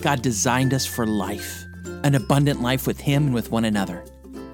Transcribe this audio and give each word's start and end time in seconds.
God 0.00 0.22
designed 0.22 0.74
us 0.74 0.86
for 0.86 1.06
life, 1.06 1.64
an 2.04 2.14
abundant 2.14 2.62
life 2.62 2.86
with 2.86 3.00
Him 3.00 3.26
and 3.26 3.34
with 3.34 3.50
one 3.50 3.64
another. 3.64 4.04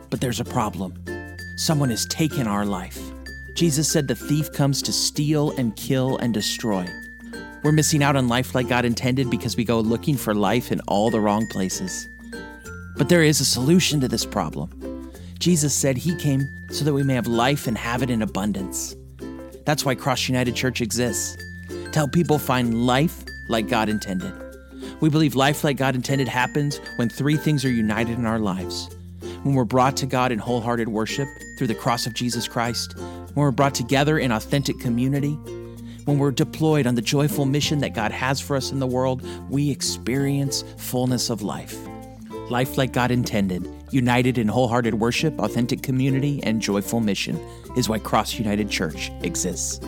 But 0.08 0.22
there's 0.22 0.40
a 0.40 0.44
problem. 0.44 0.94
Someone 1.58 1.90
has 1.90 2.06
taken 2.06 2.46
our 2.46 2.64
life. 2.64 2.98
Jesus 3.54 3.91
said 3.91 4.09
the 4.09 4.15
thief 4.15 4.51
comes 4.53 4.80
to 4.83 4.93
steal 4.93 5.51
and 5.59 5.77
kill 5.77 6.17
and 6.17 6.33
destroy. 6.33 6.87
We're 7.62 7.72
missing 7.72 8.03
out 8.03 8.17
on 8.17 8.27
life 8.27 8.54
like 8.54 8.69
God 8.69 8.87
intended 8.87 9.29
because 9.30 9.54
we 9.54 9.65
go 9.65 9.80
looking 9.80 10.17
for 10.17 10.35
life 10.35 10.72
in 10.72 10.80
all 10.88 11.11
the 11.11 11.21
wrong 11.21 11.47
places. 11.49 12.08
But 12.97 13.11
there 13.11 13.22
is 13.22 13.40
a 13.40 13.45
solution 13.45 14.01
to 14.01 14.08
this 14.08 14.24
problem. 14.24 15.13
Jesus 15.38 15.74
said 15.74 15.99
He 15.99 16.16
came 16.16 16.48
so 16.70 16.87
that 16.87 16.95
we 16.95 17.02
may 17.02 17.15
have 17.15 17.27
life 17.27 17.66
and 17.66 17.77
have 17.77 18.02
it 18.02 18.09
in 18.09 18.23
abundance. 18.23 18.97
That's 19.66 19.84
why 19.84 19.95
Cross 19.95 20.29
United 20.29 20.56
Church 20.56 20.80
exists 20.80 21.37
to 21.69 21.91
help 21.92 22.12
people 22.12 22.38
find 22.38 22.87
life 22.87 23.23
like 23.48 23.69
God 23.69 23.91
intended. 23.91 24.44
We 25.05 25.10
believe 25.10 25.34
life 25.34 25.64
like 25.64 25.77
God 25.77 25.95
intended 25.95 26.28
happens 26.28 26.80
when 26.96 27.10
three 27.10 27.36
things 27.36 27.62
are 27.66 27.70
united 27.70 28.18
in 28.18 28.24
our 28.24 28.38
lives 28.38 28.88
when 29.45 29.54
we're 29.54 29.64
brought 29.64 29.98
to 29.98 30.06
God 30.06 30.32
in 30.32 30.38
wholehearted 30.38 30.88
worship 30.88 31.28
through 31.58 31.66
the 31.66 31.74
cross 31.74 32.06
of 32.06 32.14
Jesus 32.14 32.48
Christ, 32.48 32.96
when 32.96 33.45
we're 33.45 33.50
brought 33.50 33.74
together 33.74 34.18
in 34.18 34.32
authentic 34.32 34.80
community, 34.80 35.34
when 36.06 36.18
we're 36.18 36.30
deployed 36.30 36.86
on 36.86 36.95
the 36.95 37.02
joyful 37.02 37.45
mission 37.45 37.80
that 37.80 37.95
God 37.95 38.10
has 38.12 38.40
for 38.40 38.56
us 38.56 38.72
in 38.72 38.78
the 38.78 38.86
world, 38.86 39.22
we 39.50 39.70
experience 39.70 40.64
fullness 40.78 41.28
of 41.28 41.42
life. 41.42 41.76
Life 42.50 42.78
like 42.78 42.92
God 42.92 43.10
intended, 43.10 43.68
united 43.90 44.38
in 44.38 44.48
wholehearted 44.48 44.95
worship, 44.95 45.38
authentic 45.38 45.82
community, 45.82 46.42
and 46.42 46.62
joyful 46.62 47.00
mission 47.00 47.38
is 47.76 47.86
why 47.86 47.98
Cross 47.98 48.38
United 48.38 48.70
Church 48.70 49.10
exists. 49.23 49.78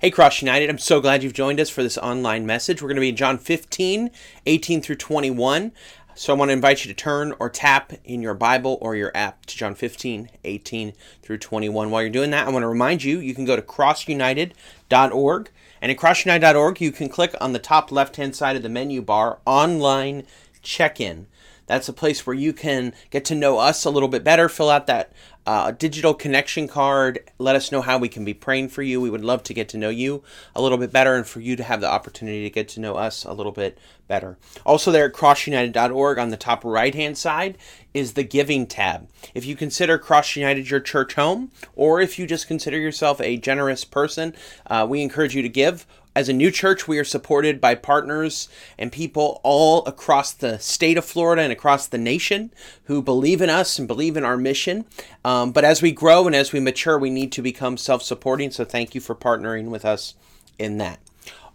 Hey, 0.00 0.10
Cross 0.10 0.40
United, 0.40 0.70
I'm 0.70 0.78
so 0.78 1.02
glad 1.02 1.22
you've 1.22 1.34
joined 1.34 1.60
us 1.60 1.68
for 1.68 1.82
this 1.82 1.98
online 1.98 2.46
message. 2.46 2.80
We're 2.80 2.88
going 2.88 2.96
to 2.96 3.02
be 3.02 3.10
in 3.10 3.16
John 3.16 3.36
15, 3.36 4.10
18 4.46 4.80
through 4.80 4.96
21. 4.96 5.72
So 6.14 6.32
I 6.32 6.38
want 6.38 6.48
to 6.48 6.54
invite 6.54 6.82
you 6.82 6.88
to 6.90 6.94
turn 6.94 7.34
or 7.38 7.50
tap 7.50 7.92
in 8.02 8.22
your 8.22 8.32
Bible 8.32 8.78
or 8.80 8.96
your 8.96 9.14
app 9.14 9.44
to 9.44 9.54
John 9.58 9.74
15, 9.74 10.30
18 10.42 10.94
through 11.20 11.36
21. 11.36 11.90
While 11.90 12.00
you're 12.00 12.10
doing 12.10 12.30
that, 12.30 12.46
I 12.46 12.50
want 12.50 12.62
to 12.62 12.68
remind 12.68 13.04
you 13.04 13.18
you 13.18 13.34
can 13.34 13.44
go 13.44 13.56
to 13.56 13.60
crossunited.org. 13.60 15.50
And 15.82 15.92
at 15.92 15.98
crossunited.org, 15.98 16.80
you 16.80 16.92
can 16.92 17.10
click 17.10 17.34
on 17.38 17.52
the 17.52 17.58
top 17.58 17.92
left 17.92 18.16
hand 18.16 18.34
side 18.34 18.56
of 18.56 18.62
the 18.62 18.70
menu 18.70 19.02
bar, 19.02 19.40
Online 19.44 20.26
Check 20.62 20.98
In. 20.98 21.26
That's 21.66 21.88
a 21.88 21.92
place 21.92 22.26
where 22.26 22.34
you 22.34 22.52
can 22.52 22.94
get 23.10 23.24
to 23.26 23.34
know 23.36 23.58
us 23.58 23.84
a 23.84 23.90
little 23.90 24.08
bit 24.08 24.24
better, 24.24 24.48
fill 24.48 24.70
out 24.70 24.88
that 24.88 25.12
uh, 25.46 25.72
digital 25.72 26.14
connection 26.14 26.68
card, 26.68 27.20
let 27.38 27.56
us 27.56 27.72
know 27.72 27.80
how 27.80 27.98
we 27.98 28.08
can 28.08 28.24
be 28.24 28.34
praying 28.34 28.68
for 28.68 28.82
you. 28.82 29.00
We 29.00 29.10
would 29.10 29.24
love 29.24 29.42
to 29.44 29.54
get 29.54 29.68
to 29.70 29.78
know 29.78 29.88
you 29.88 30.22
a 30.54 30.62
little 30.62 30.78
bit 30.78 30.92
better 30.92 31.14
and 31.14 31.26
for 31.26 31.40
you 31.40 31.56
to 31.56 31.62
have 31.62 31.80
the 31.80 31.90
opportunity 31.90 32.42
to 32.42 32.50
get 32.50 32.68
to 32.70 32.80
know 32.80 32.94
us 32.94 33.24
a 33.24 33.32
little 33.32 33.52
bit 33.52 33.78
better. 34.06 34.36
Also, 34.66 34.90
there 34.90 35.06
at 35.06 35.12
crossunited.org 35.12 36.18
on 36.18 36.28
the 36.28 36.36
top 36.36 36.64
right 36.64 36.94
hand 36.94 37.16
side 37.16 37.56
is 37.94 38.12
the 38.12 38.22
giving 38.22 38.66
tab. 38.66 39.08
If 39.34 39.46
you 39.46 39.56
consider 39.56 39.98
Cross 39.98 40.36
United 40.36 40.68
your 40.68 40.80
church 40.80 41.14
home, 41.14 41.50
or 41.74 42.00
if 42.00 42.18
you 42.18 42.26
just 42.26 42.46
consider 42.46 42.78
yourself 42.78 43.20
a 43.20 43.36
generous 43.36 43.84
person, 43.84 44.34
uh, 44.66 44.86
we 44.88 45.02
encourage 45.02 45.34
you 45.34 45.42
to 45.42 45.48
give 45.48 45.86
as 46.14 46.28
a 46.28 46.32
new 46.32 46.50
church, 46.50 46.88
we 46.88 46.98
are 46.98 47.04
supported 47.04 47.60
by 47.60 47.74
partners 47.74 48.48
and 48.78 48.90
people 48.90 49.40
all 49.44 49.84
across 49.86 50.32
the 50.32 50.58
state 50.58 50.98
of 50.98 51.04
Florida 51.04 51.42
and 51.42 51.52
across 51.52 51.86
the 51.86 51.98
nation 51.98 52.52
who 52.84 53.00
believe 53.00 53.40
in 53.40 53.50
us 53.50 53.78
and 53.78 53.86
believe 53.86 54.16
in 54.16 54.24
our 54.24 54.36
mission. 54.36 54.84
Um, 55.24 55.52
but 55.52 55.64
as 55.64 55.82
we 55.82 55.92
grow 55.92 56.26
and 56.26 56.34
as 56.34 56.52
we 56.52 56.60
mature, 56.60 56.98
we 56.98 57.10
need 57.10 57.30
to 57.32 57.42
become 57.42 57.76
self 57.76 58.02
supporting. 58.02 58.50
So 58.50 58.64
thank 58.64 58.94
you 58.94 59.00
for 59.00 59.14
partnering 59.14 59.68
with 59.68 59.84
us 59.84 60.14
in 60.58 60.78
that. 60.78 60.98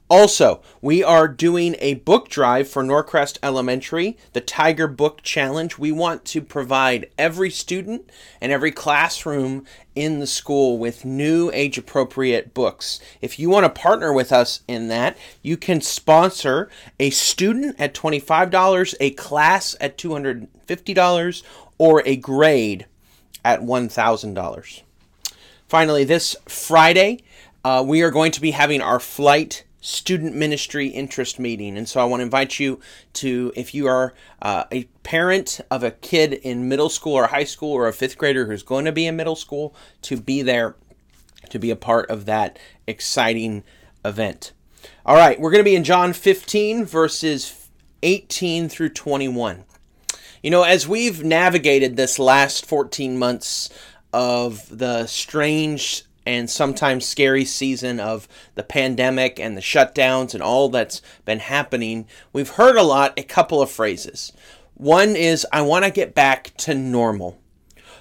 Also, 0.08 0.62
we 0.82 1.04
are 1.04 1.28
doing 1.28 1.76
a 1.80 1.96
book 1.96 2.30
drive 2.30 2.68
for 2.68 2.84
Norcrest 2.84 3.40
Elementary, 3.42 4.16
the 4.34 4.42
Tiger 4.42 4.88
Book 4.88 5.24
Challenge. 5.24 5.80
We 5.80 5.92
want 5.92 6.26
to 6.26 6.44
provide 6.44 7.10
every 7.18 7.50
student 7.50 8.08
and 8.40 8.52
every 8.52 8.72
classroom 8.72 9.66
in 9.96 10.20
the 10.20 10.28
school 10.28 10.78
with 10.78 11.06
new 11.06 11.50
age 11.56 11.80
appropriate 11.80 12.54
books. 12.54 13.00
If 13.20 13.40
you 13.40 13.50
want 13.50 13.64
to 13.64 13.82
partner 13.82 14.14
with 14.14 14.32
us 14.32 14.62
in 14.68 14.90
that, 14.90 15.18
you 15.42 15.58
can 15.58 15.82
sponsor 15.82 16.70
a 17.00 17.10
student 17.10 17.76
at 17.80 17.96
$25, 17.96 18.94
a 19.00 19.10
class 19.12 19.76
at 19.82 19.98
$250, 19.98 21.44
or 21.80 22.04
a 22.06 22.16
grade 22.16 22.86
at 23.44 23.62
$1,000. 23.62 24.82
Finally, 25.68 26.04
this 26.04 26.36
Friday, 26.46 27.24
uh, 27.64 27.84
we 27.86 28.04
are 28.04 28.12
going 28.12 28.32
to 28.32 28.40
be 28.42 28.52
having 28.52 28.82
our 28.82 29.00
flight 29.00 29.64
student 29.86 30.36
ministry 30.36 30.88
interest 30.88 31.38
meeting. 31.38 31.78
And 31.78 31.88
so 31.88 32.02
I 32.02 32.06
want 32.06 32.22
to 32.22 32.24
invite 32.24 32.60
you 32.60 32.80
to, 33.14 33.54
if 33.56 33.76
you 33.76 33.86
are 33.86 34.16
uh, 34.42 34.64
a 34.72 34.86
parent 35.04 35.62
of 35.70 35.84
a 35.84 35.92
kid 35.92 36.34
in 36.34 36.68
middle 36.68 36.90
school 36.90 37.14
or 37.14 37.28
high 37.28 37.44
school 37.44 37.72
or 37.72 37.88
a 37.88 37.94
fifth 37.94 38.18
grader 38.18 38.48
who's 38.48 38.64
going 38.64 38.86
to 38.86 38.92
be 38.92 39.06
in 39.06 39.16
middle 39.16 39.36
school, 39.36 39.76
to 40.02 40.18
be 40.18 40.42
there 40.42 40.76
to 41.52 41.60
be 41.60 41.70
a 41.70 41.76
part 41.76 42.10
of 42.10 42.26
that 42.26 42.58
exciting 42.88 43.64
event. 44.04 44.54
All 45.06 45.16
right, 45.16 45.40
we're 45.40 45.52
going 45.52 45.64
to 45.64 45.70
be 45.70 45.76
in 45.76 45.84
John 45.84 46.14
15, 46.14 46.86
verses 46.86 47.70
18 48.02 48.70
through 48.70 48.90
21. 48.90 49.66
You 50.42 50.50
know, 50.50 50.64
as 50.64 50.88
we've 50.88 51.24
navigated 51.24 51.96
this 51.96 52.18
last 52.18 52.66
14 52.66 53.20
months 53.20 53.70
of 54.12 54.76
the 54.76 55.06
strange 55.06 56.06
and 56.26 56.50
sometimes 56.50 57.06
scary 57.06 57.46
season 57.46 58.00
of 58.00 58.28
the 58.56 58.64
pandemic 58.64 59.40
and 59.40 59.56
the 59.56 59.62
shutdowns 59.62 60.34
and 60.34 60.42
all 60.42 60.70
that's 60.70 61.02
been 61.26 61.40
happening, 61.40 62.08
we've 62.34 62.50
heard 62.50 62.78
a 62.78 62.84
lot 62.84 63.14
a 63.18 63.24
couple 63.24 63.62
of 63.62 63.70
phrases. 63.70 64.34
One 64.74 65.16
is, 65.16 65.46
I 65.54 65.62
want 65.62 65.86
to 65.86 65.92
get 65.92 66.16
back 66.16 66.52
to 66.58 66.74
normal. 66.74 67.40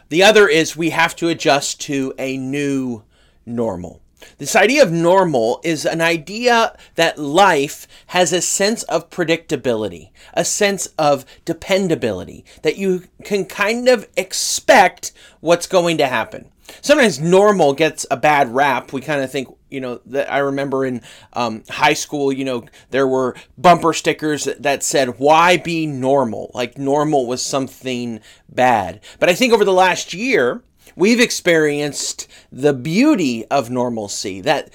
The 0.09 0.23
other 0.23 0.49
is, 0.49 0.77
we 0.77 0.91
have 0.91 1.15
to 1.17 1.29
adjust 1.29 1.81
to 1.83 2.15
a 2.19 2.37
new 2.37 3.05
normal. 3.47 4.01
This 4.39 4.57
idea 4.57 4.83
of 4.83 4.93
normal 4.93 5.61
is 5.65 5.85
an 5.87 6.01
idea 6.01 6.77
that 6.95 7.19
life 7.19 7.87
has 8.09 8.33
a 8.33 8.41
sense 8.41 8.83
of 8.85 9.11
predictability, 9.11 10.11
a 10.33 10.45
sense 10.45 10.87
of 10.99 11.25
dependability, 11.45 12.45
that 12.63 12.77
you 12.77 13.05
can 13.25 13.45
kind 13.45 13.89
of 13.89 14.09
expect 14.17 15.13
what's 15.41 15.67
going 15.67 15.99
to 15.99 16.07
happen 16.07 16.51
sometimes 16.81 17.21
normal 17.21 17.73
gets 17.73 18.07
a 18.11 18.17
bad 18.17 18.55
rap. 18.55 18.93
We 18.93 19.01
kind 19.01 19.23
of 19.23 19.31
think, 19.31 19.49
you 19.71 19.81
know, 19.81 20.01
that 20.07 20.33
I 20.33 20.39
remember 20.39 20.85
in 20.85 21.03
um, 21.33 21.65
high 21.69 21.95
school, 21.95 22.33
you 22.33 22.45
know, 22.45 22.65
there 22.91 23.07
were 23.07 23.37
bumper 23.59 23.93
stickers 23.93 24.45
that 24.45 24.83
said, 24.83 25.19
why 25.19 25.57
be 25.57 25.87
normal? 25.87 26.51
Like 26.55 26.79
normal 26.79 27.27
was 27.27 27.45
something 27.45 28.21
bad. 28.49 29.01
But 29.19 29.29
I 29.29 29.35
think 29.35 29.53
over 29.53 29.65
the 29.65 29.73
last 29.73 30.15
year, 30.15 30.63
we've 30.97 31.21
experienced 31.21 32.29
the 32.51 32.73
beauty 32.73 33.45
of 33.47 33.71
normalcy, 33.71 34.41
that 34.43 34.71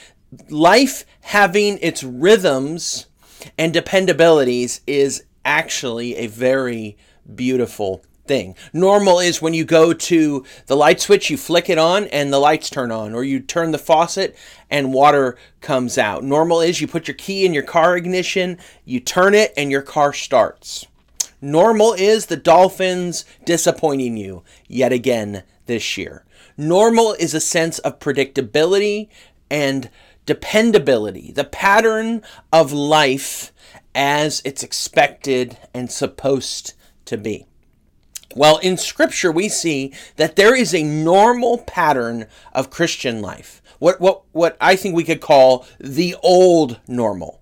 life 0.49 1.05
having 1.21 1.77
its 1.81 2.03
rhythms 2.03 3.07
and 3.57 3.73
dependabilities 3.73 4.81
is 4.85 5.23
actually 5.45 6.15
a 6.15 6.27
very 6.27 6.97
beautiful 7.35 8.03
thing. 8.29 8.55
Normal 8.73 9.19
is 9.19 9.41
when 9.41 9.55
you 9.55 9.65
go 9.65 9.91
to 9.91 10.45
the 10.67 10.75
light 10.75 11.01
switch, 11.01 11.31
you 11.31 11.37
flick 11.37 11.67
it 11.67 11.79
on 11.79 12.05
and 12.07 12.31
the 12.31 12.37
lights 12.37 12.69
turn 12.69 12.91
on, 12.91 13.15
or 13.15 13.23
you 13.23 13.39
turn 13.39 13.71
the 13.71 13.79
faucet 13.79 14.37
and 14.69 14.93
water 14.93 15.35
comes 15.61 15.97
out. 15.97 16.23
Normal 16.23 16.61
is 16.61 16.79
you 16.79 16.87
put 16.87 17.07
your 17.07 17.15
key 17.15 17.43
in 17.43 17.53
your 17.55 17.63
car 17.63 17.97
ignition, 17.97 18.59
you 18.85 18.99
turn 18.99 19.33
it, 19.33 19.51
and 19.57 19.71
your 19.71 19.81
car 19.81 20.13
starts. 20.13 20.85
Normal 21.41 21.93
is 21.93 22.27
the 22.27 22.37
Dolphins 22.37 23.25
disappointing 23.45 24.15
you 24.15 24.43
yet 24.67 24.93
again 24.93 25.43
this 25.69 25.97
year. 25.97 26.25
Normal 26.57 27.13
is 27.13 27.33
a 27.33 27.39
sense 27.39 27.79
of 27.79 27.99
predictability 27.99 29.07
and 29.49 29.89
dependability, 30.25 31.31
the 31.31 31.45
pattern 31.45 32.23
of 32.51 32.73
life 32.73 33.53
as 33.95 34.41
it's 34.43 34.63
expected 34.63 35.57
and 35.73 35.91
supposed 35.91 36.73
to 37.05 37.17
be. 37.17 37.45
Well, 38.35 38.57
in 38.57 38.77
Scripture, 38.77 39.31
we 39.31 39.47
see 39.47 39.93
that 40.17 40.35
there 40.35 40.55
is 40.55 40.73
a 40.73 40.83
normal 40.83 41.59
pattern 41.59 42.25
of 42.51 42.69
Christian 42.69 43.21
life. 43.21 43.61
What, 43.77 44.01
what, 44.01 44.23
what 44.31 44.57
I 44.59 44.75
think 44.75 44.95
we 44.95 45.03
could 45.03 45.21
call 45.21 45.65
the 45.79 46.15
old 46.23 46.79
normal. 46.87 47.38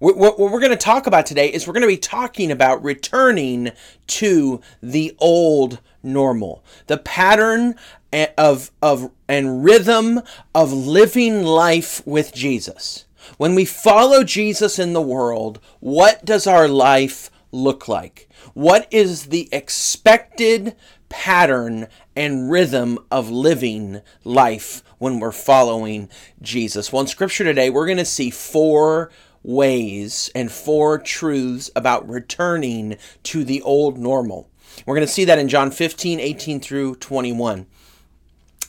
What, 0.00 0.38
we're 0.38 0.60
going 0.60 0.70
to 0.70 0.76
talk 0.78 1.06
about 1.06 1.26
today 1.26 1.52
is 1.52 1.66
we're 1.66 1.74
going 1.74 1.82
to 1.82 1.86
be 1.86 1.98
talking 1.98 2.50
about 2.50 2.82
returning 2.82 3.70
to 4.06 4.62
the 4.82 5.14
old 5.18 5.78
normal, 6.02 6.64
the 6.86 6.96
pattern 6.96 7.74
eh, 8.10 8.28
of, 8.38 8.70
of 8.80 9.10
and 9.28 9.62
rhythm 9.62 10.22
of 10.54 10.72
living 10.72 11.42
life 11.42 12.00
with 12.06 12.32
Jesus. 12.32 13.04
When 13.36 13.54
we 13.54 13.66
follow 13.66 14.24
Jesus 14.24 14.78
in 14.78 14.94
the 14.94 15.02
world, 15.02 15.60
what 15.80 16.24
does 16.24 16.46
our 16.46 16.66
life 16.66 17.30
look 17.52 17.86
like? 17.86 18.26
What 18.54 18.88
is 18.90 19.26
the 19.26 19.50
expected 19.52 20.76
pattern 21.10 21.88
and 22.16 22.50
rhythm 22.50 22.98
of 23.10 23.28
living 23.28 24.00
life 24.24 24.82
when 24.96 25.20
we're 25.20 25.30
following 25.30 26.08
Jesus? 26.40 26.90
Well, 26.90 27.02
in 27.02 27.06
scripture 27.06 27.44
today, 27.44 27.68
we're 27.68 27.84
going 27.84 27.98
to 27.98 28.06
see 28.06 28.30
four 28.30 29.10
ways 29.42 30.30
and 30.34 30.50
four 30.50 30.98
truths 30.98 31.70
about 31.74 32.08
returning 32.08 32.96
to 33.24 33.44
the 33.44 33.62
old 33.62 33.98
normal. 33.98 34.50
We're 34.86 34.94
going 34.94 35.06
to 35.06 35.12
see 35.12 35.24
that 35.24 35.38
in 35.38 35.48
John 35.48 35.70
15, 35.70 36.20
18 36.20 36.60
through 36.60 36.96
21. 36.96 37.66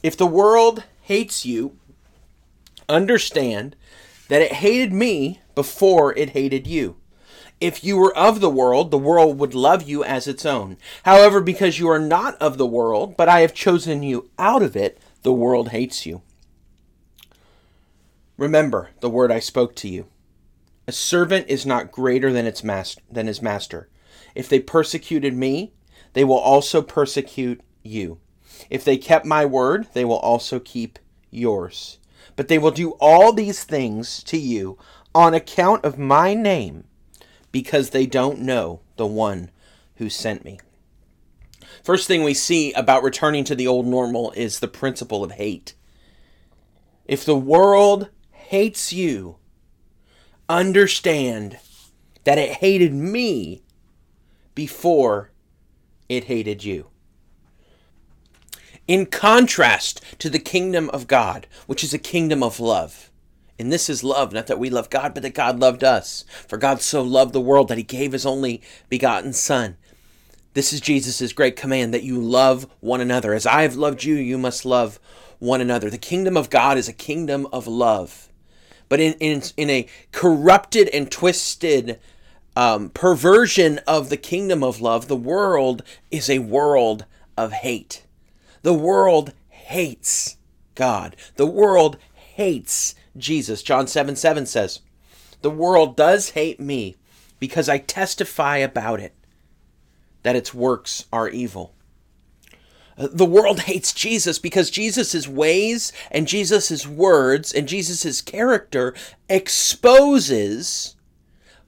If 0.03 0.18
the 0.18 0.27
world 0.27 0.83
hates 1.03 1.45
you, 1.45 1.77
understand 2.89 3.75
that 4.29 4.41
it 4.41 4.53
hated 4.53 4.94
me 4.94 5.41
before 5.56 6.18
it 6.18 6.31
hated 6.31 6.68
you. 6.68 6.95
If 7.59 7.83
you 7.83 7.97
were 7.97 8.17
of 8.17 8.39
the 8.39 8.50
world, 8.50 8.89
the 8.89 8.97
world 8.97 9.38
would 9.38 9.53
love 9.53 9.83
you 9.83 10.03
as 10.03 10.27
its 10.27 10.45
own. 10.45 10.77
However, 11.03 11.41
because 11.41 11.77
you 11.77 11.88
are 11.89 12.00
not 12.00 12.35
of 12.41 12.57
the 12.57 12.65
world, 12.65 13.15
but 13.15 13.29
I 13.29 13.41
have 13.41 13.53
chosen 13.53 14.01
you 14.01 14.31
out 14.39 14.63
of 14.63 14.75
it, 14.75 14.97
the 15.21 15.33
world 15.33 15.69
hates 15.69 16.06
you. 16.06 16.24
Remember 18.38 18.89
the 19.01 19.09
word 19.09 19.31
I 19.31 19.39
spoke 19.39 19.75
to 19.75 19.88
you. 19.88 20.07
A 20.88 20.92
servant 20.92 21.45
is 21.48 21.66
not 21.66 21.92
greater 21.92 22.33
than 22.33 22.45
its 22.45 22.63
master 22.63 23.01
than 23.10 23.28
his 23.28 23.42
master. 23.42 23.89
If 24.36 24.50
they 24.50 24.60
persecuted 24.60 25.36
me, 25.36 25.74
they 26.13 26.24
will 26.24 26.38
also 26.38 26.81
persecute 26.81 27.62
you. 27.83 28.19
If 28.69 28.83
they 28.83 28.98
kept 28.98 29.25
my 29.25 29.45
word, 29.45 29.88
they 29.94 30.06
will 30.06 30.19
also 30.19 30.60
keep 30.60 31.00
yours. 31.30 32.00
But 32.36 32.48
they 32.48 32.57
will 32.57 32.72
do 32.72 32.92
all 33.00 33.33
these 33.33 33.63
things 33.63 34.24
to 34.24 34.38
you 34.38 34.78
on 35.13 35.33
account 35.33 35.83
of 35.86 35.98
my 35.98 36.33
name, 36.33 36.86
because 37.51 37.89
they 37.89 38.06
don't 38.06 38.39
know 38.39 38.81
the 38.95 39.06
one 39.06 39.51
who 39.95 40.10
sent 40.10 40.45
me. 40.45 40.60
First 41.84 42.07
thing 42.07 42.24
we 42.24 42.34
see 42.34 42.72
about 42.74 43.04
returning 43.04 43.44
to 43.45 43.56
the 43.56 43.68
old 43.68 43.86
normal 43.86 44.31
is 44.31 44.60
the 44.60 44.68
principle 44.68 45.24
of 45.24 45.34
hate. 45.34 45.74
If 47.06 47.25
the 47.25 47.38
world 47.38 48.10
hates 48.31 48.94
you, 48.94 49.38
understand 50.57 51.57
that 52.24 52.38
it 52.38 52.57
hated 52.57 52.94
me 52.94 53.63
before 54.56 55.31
it 56.09 56.25
hated 56.25 56.63
you. 56.63 56.88
In 58.88 59.06
contrast 59.06 60.01
to 60.19 60.30
the 60.30 60.39
kingdom 60.39 60.89
of 60.89 61.07
God, 61.07 61.48
which 61.68 61.83
is 61.83 61.94
a 61.94 61.98
kingdom 61.98 62.44
of 62.44 62.59
love. 62.59 63.09
And 63.57 63.71
this 63.71 63.89
is 63.89 64.03
love, 64.03 64.33
not 64.33 64.48
that 64.48 64.59
we 64.59 64.69
love 64.69 64.89
God, 64.89 65.13
but 65.13 65.24
that 65.24 65.36
God 65.36 65.59
loved 65.59 65.83
us. 65.83 66.25
For 66.48 66.57
God 66.57 66.81
so 66.81 67.01
loved 67.01 67.31
the 67.31 67.39
world 67.39 67.68
that 67.68 67.77
he 67.77 67.83
gave 67.83 68.12
his 68.12 68.25
only 68.25 68.62
begotten 68.89 69.33
Son. 69.33 69.77
This 70.53 70.74
is 70.74 70.81
Jesus' 70.81 71.31
great 71.31 71.56
command 71.56 71.94
that 71.94 72.03
you 72.03 72.19
love 72.19 72.68
one 72.81 73.00
another. 73.00 73.33
As 73.33 73.45
I 73.45 73.62
have 73.62 73.75
loved 73.75 74.03
you, 74.03 74.15
you 74.15 74.38
must 74.38 74.65
love 74.65 75.00
one 75.39 75.62
another. 75.62 75.89
The 75.89 75.98
kingdom 75.98 76.36
of 76.36 76.50
God 76.50 76.77
is 76.77 76.89
a 76.89 76.94
kingdom 76.94 77.48
of 77.53 77.68
love. 77.68 78.31
But 78.91 78.99
in, 78.99 79.13
in, 79.21 79.41
in 79.55 79.69
a 79.69 79.88
corrupted 80.11 80.89
and 80.89 81.09
twisted 81.09 81.97
um, 82.57 82.89
perversion 82.89 83.79
of 83.88 84.09
the 84.09 84.17
kingdom 84.17 84.65
of 84.65 84.81
love, 84.81 85.07
the 85.07 85.15
world 85.15 85.81
is 86.11 86.29
a 86.29 86.39
world 86.39 87.05
of 87.38 87.53
hate. 87.53 88.03
The 88.63 88.73
world 88.73 89.31
hates 89.47 90.35
God. 90.75 91.15
The 91.38 91.45
world 91.45 91.99
hates 92.15 92.93
Jesus. 93.15 93.63
John 93.63 93.88
7 93.88 94.17
7 94.17 94.45
says, 94.45 94.81
The 95.41 95.49
world 95.49 95.95
does 95.95 96.31
hate 96.31 96.59
me 96.59 96.97
because 97.39 97.69
I 97.69 97.77
testify 97.77 98.57
about 98.57 98.99
it 98.99 99.13
that 100.23 100.35
its 100.35 100.53
works 100.53 101.05
are 101.13 101.29
evil. 101.29 101.73
The 103.12 103.25
world 103.25 103.62
hates 103.62 103.94
Jesus 103.94 104.38
because 104.39 104.69
Jesus' 104.69 105.27
ways 105.27 105.92
and 106.12 106.27
Jesus' 106.27 106.86
words 106.86 107.51
and 107.51 107.68
Jesus' 107.68 108.21
character 108.21 108.94
exposes 109.30 110.95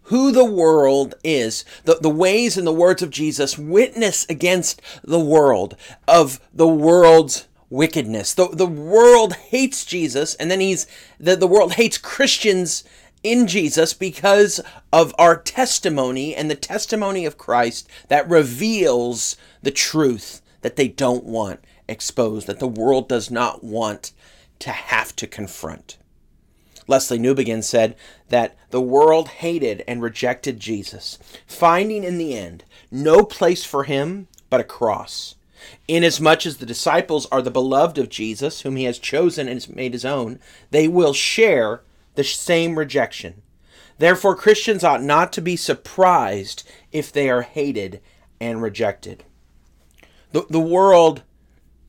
who 0.03 0.31
the 0.31 0.45
world 0.45 1.15
is. 1.23 1.63
The, 1.85 1.97
the 2.01 2.09
ways 2.09 2.57
and 2.57 2.67
the 2.67 2.73
words 2.73 3.01
of 3.01 3.09
Jesus 3.09 3.57
witness 3.57 4.25
against 4.29 4.81
the 5.03 5.19
world, 5.19 5.75
of 6.07 6.39
the 6.53 6.67
world's 6.67 7.47
wickedness. 7.69 8.33
The, 8.33 8.49
the 8.49 8.67
world 8.67 9.33
hates 9.33 9.85
Jesus, 9.85 10.35
and 10.35 10.51
then 10.51 10.59
he's 10.59 10.85
the, 11.19 11.35
the 11.35 11.47
world 11.47 11.73
hates 11.73 11.97
Christians 11.97 12.83
in 13.23 13.47
Jesus 13.47 13.93
because 13.93 14.59
of 14.91 15.15
our 15.17 15.37
testimony 15.37 16.35
and 16.35 16.51
the 16.51 16.55
testimony 16.55 17.25
of 17.25 17.37
Christ 17.37 17.89
that 18.09 18.29
reveals 18.29 19.37
the 19.61 19.71
truth 19.71 20.41
that 20.63 20.75
they 20.75 20.87
don't 20.87 21.23
want 21.23 21.59
exposed, 21.87 22.47
that 22.47 22.59
the 22.59 22.67
world 22.67 23.07
does 23.07 23.29
not 23.29 23.63
want 23.63 24.11
to 24.59 24.71
have 24.71 25.15
to 25.17 25.27
confront. 25.27 25.97
Lesslie 26.87 27.19
Newbigin 27.19 27.63
said 27.63 27.95
that 28.29 28.57
the 28.71 28.81
world 28.81 29.29
hated 29.29 29.83
and 29.87 30.01
rejected 30.01 30.59
Jesus, 30.59 31.17
finding 31.45 32.03
in 32.03 32.17
the 32.17 32.35
end 32.37 32.65
no 32.91 33.23
place 33.23 33.63
for 33.63 33.83
him 33.83 34.27
but 34.49 34.59
a 34.59 34.65
cross. 34.65 35.35
Inasmuch 35.87 36.45
as 36.45 36.57
the 36.57 36.65
disciples 36.65 37.25
are 37.27 37.41
the 37.41 37.51
beloved 37.51 37.97
of 37.97 38.09
Jesus, 38.09 38.61
whom 38.61 38.75
he 38.75 38.83
has 38.83 38.99
chosen 38.99 39.47
and 39.47 39.55
has 39.55 39.69
made 39.69 39.93
his 39.93 40.03
own, 40.03 40.39
they 40.71 40.87
will 40.87 41.13
share 41.13 41.81
the 42.15 42.23
same 42.23 42.77
rejection. 42.77 43.41
Therefore, 43.97 44.35
Christians 44.35 44.83
ought 44.83 45.01
not 45.01 45.31
to 45.33 45.41
be 45.41 45.55
surprised 45.55 46.63
if 46.91 47.11
they 47.11 47.29
are 47.29 47.43
hated 47.43 48.01
and 48.41 48.61
rejected. 48.61 49.23
The, 50.33 50.45
the 50.49 50.59
world 50.59 51.23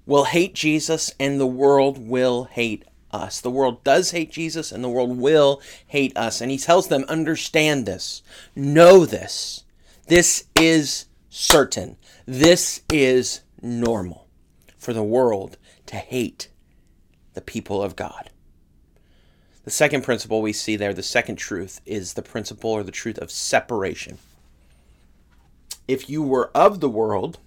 will 0.06 0.25
hate 0.25 0.55
Jesus 0.55 1.12
and 1.19 1.41
the 1.41 1.46
world 1.46 1.99
will 1.99 2.44
hate 2.44 2.85
us. 3.11 3.41
The 3.41 3.50
world 3.50 3.82
does 3.85 4.11
hate 4.11 4.31
Jesus 4.31 4.70
and 4.70 4.85
the 4.85 4.88
world 4.88 5.19
will 5.19 5.61
hate 5.87 6.17
us. 6.17 6.41
And 6.41 6.50
he 6.50 6.58
tells 6.58 6.88
them, 6.88 7.05
understand 7.08 7.87
this, 7.87 8.23
know 8.55 9.06
this. 9.06 9.64
This 10.06 10.44
is 10.61 11.06
certain. 11.31 11.96
This 12.26 12.82
is 12.93 13.41
normal 13.62 14.29
for 14.76 14.93
the 14.93 15.02
world 15.02 15.56
to 15.87 15.96
hate 15.96 16.49
the 17.32 17.41
people 17.41 17.82
of 17.82 17.96
God. 17.96 18.31
The 19.64 19.70
second 19.70 20.02
principle 20.02 20.43
we 20.43 20.52
see 20.52 20.76
there, 20.76 20.93
the 20.93 21.02
second 21.02 21.37
truth, 21.37 21.81
is 21.87 22.12
the 22.12 22.23
principle 22.23 22.70
or 22.70 22.82
the 22.82 22.93
truth 22.93 23.17
of 23.17 23.31
separation. 23.31 24.19
If 25.88 26.11
you 26.11 26.23
were 26.23 26.50
of 26.55 26.81
the 26.81 26.88
world, 26.91 27.38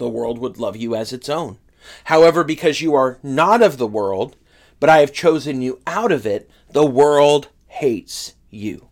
the 0.00 0.08
world 0.08 0.38
would 0.38 0.58
love 0.58 0.76
you 0.76 0.96
as 0.96 1.12
its 1.12 1.28
own. 1.28 1.58
However, 2.04 2.42
because 2.42 2.80
you 2.80 2.94
are 2.94 3.18
not 3.22 3.62
of 3.62 3.76
the 3.76 3.86
world, 3.86 4.34
but 4.80 4.88
I 4.88 4.98
have 4.98 5.12
chosen 5.12 5.60
you 5.62 5.80
out 5.86 6.10
of 6.10 6.26
it, 6.26 6.50
the 6.70 6.86
world 6.86 7.48
hates 7.68 8.34
you. 8.48 8.88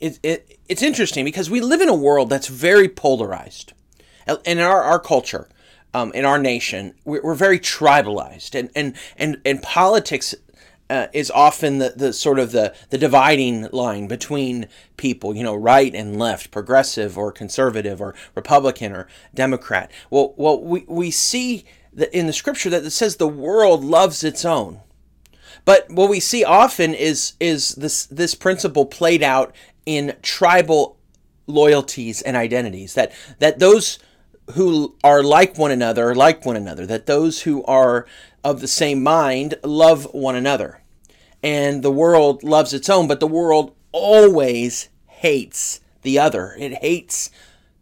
It, 0.00 0.20
it, 0.22 0.58
it's 0.68 0.82
interesting 0.82 1.24
because 1.24 1.50
we 1.50 1.60
live 1.60 1.80
in 1.80 1.88
a 1.88 1.94
world 1.94 2.30
that's 2.30 2.46
very 2.46 2.88
polarized. 2.88 3.72
In 4.44 4.60
our, 4.60 4.82
our 4.82 5.00
culture, 5.00 5.48
um, 5.92 6.12
in 6.12 6.24
our 6.24 6.38
nation, 6.38 6.94
we're, 7.04 7.22
we're, 7.22 7.34
very 7.34 7.58
tribalized, 7.58 8.54
and 8.56 8.70
and 8.76 8.94
and 9.16 9.40
and 9.44 9.62
politics 9.62 10.34
uh, 10.90 11.08
is 11.12 11.30
often 11.30 11.78
the, 11.78 11.92
the 11.94 12.12
sort 12.12 12.38
of 12.38 12.52
the, 12.52 12.74
the 12.90 12.98
dividing 12.98 13.68
line 13.72 14.06
between 14.06 14.66
people, 14.96 15.36
you 15.36 15.42
know, 15.42 15.54
right 15.54 15.94
and 15.94 16.18
left, 16.18 16.50
progressive 16.50 17.18
or 17.18 17.30
conservative 17.30 18.00
or 18.00 18.14
Republican 18.34 18.92
or 18.92 19.06
Democrat. 19.34 19.90
Well, 20.10 20.34
well, 20.36 20.62
we, 20.62 20.84
we 20.88 21.10
see 21.10 21.64
that 21.92 22.16
in 22.16 22.26
the 22.26 22.32
scripture 22.32 22.70
that 22.70 22.84
it 22.84 22.90
says 22.90 23.16
the 23.16 23.28
world 23.28 23.84
loves 23.84 24.24
its 24.24 24.44
own. 24.44 24.80
But 25.64 25.90
what 25.90 26.08
we 26.08 26.20
see 26.20 26.44
often 26.44 26.94
is 26.94 27.34
is 27.40 27.74
this 27.74 28.06
this 28.06 28.34
principle 28.34 28.86
played 28.86 29.22
out 29.22 29.54
in 29.84 30.16
tribal 30.22 30.96
loyalties 31.46 32.22
and 32.22 32.36
identities 32.36 32.94
that 32.94 33.12
that 33.38 33.58
those 33.58 33.98
who 34.54 34.96
are 35.04 35.22
like 35.22 35.58
one 35.58 35.70
another 35.70 36.14
like 36.14 36.46
one 36.46 36.56
another, 36.56 36.86
that 36.86 37.06
those 37.06 37.42
who 37.42 37.62
are 37.64 38.06
of 38.48 38.60
the 38.60 38.68
same 38.68 39.02
mind 39.02 39.54
love 39.62 40.04
one 40.12 40.34
another. 40.34 40.80
And 41.42 41.82
the 41.82 41.90
world 41.92 42.42
loves 42.42 42.72
its 42.72 42.88
own, 42.88 43.06
but 43.06 43.20
the 43.20 43.26
world 43.26 43.74
always 43.92 44.88
hates 45.06 45.80
the 46.02 46.18
other. 46.18 46.54
It 46.58 46.74
hates 46.74 47.30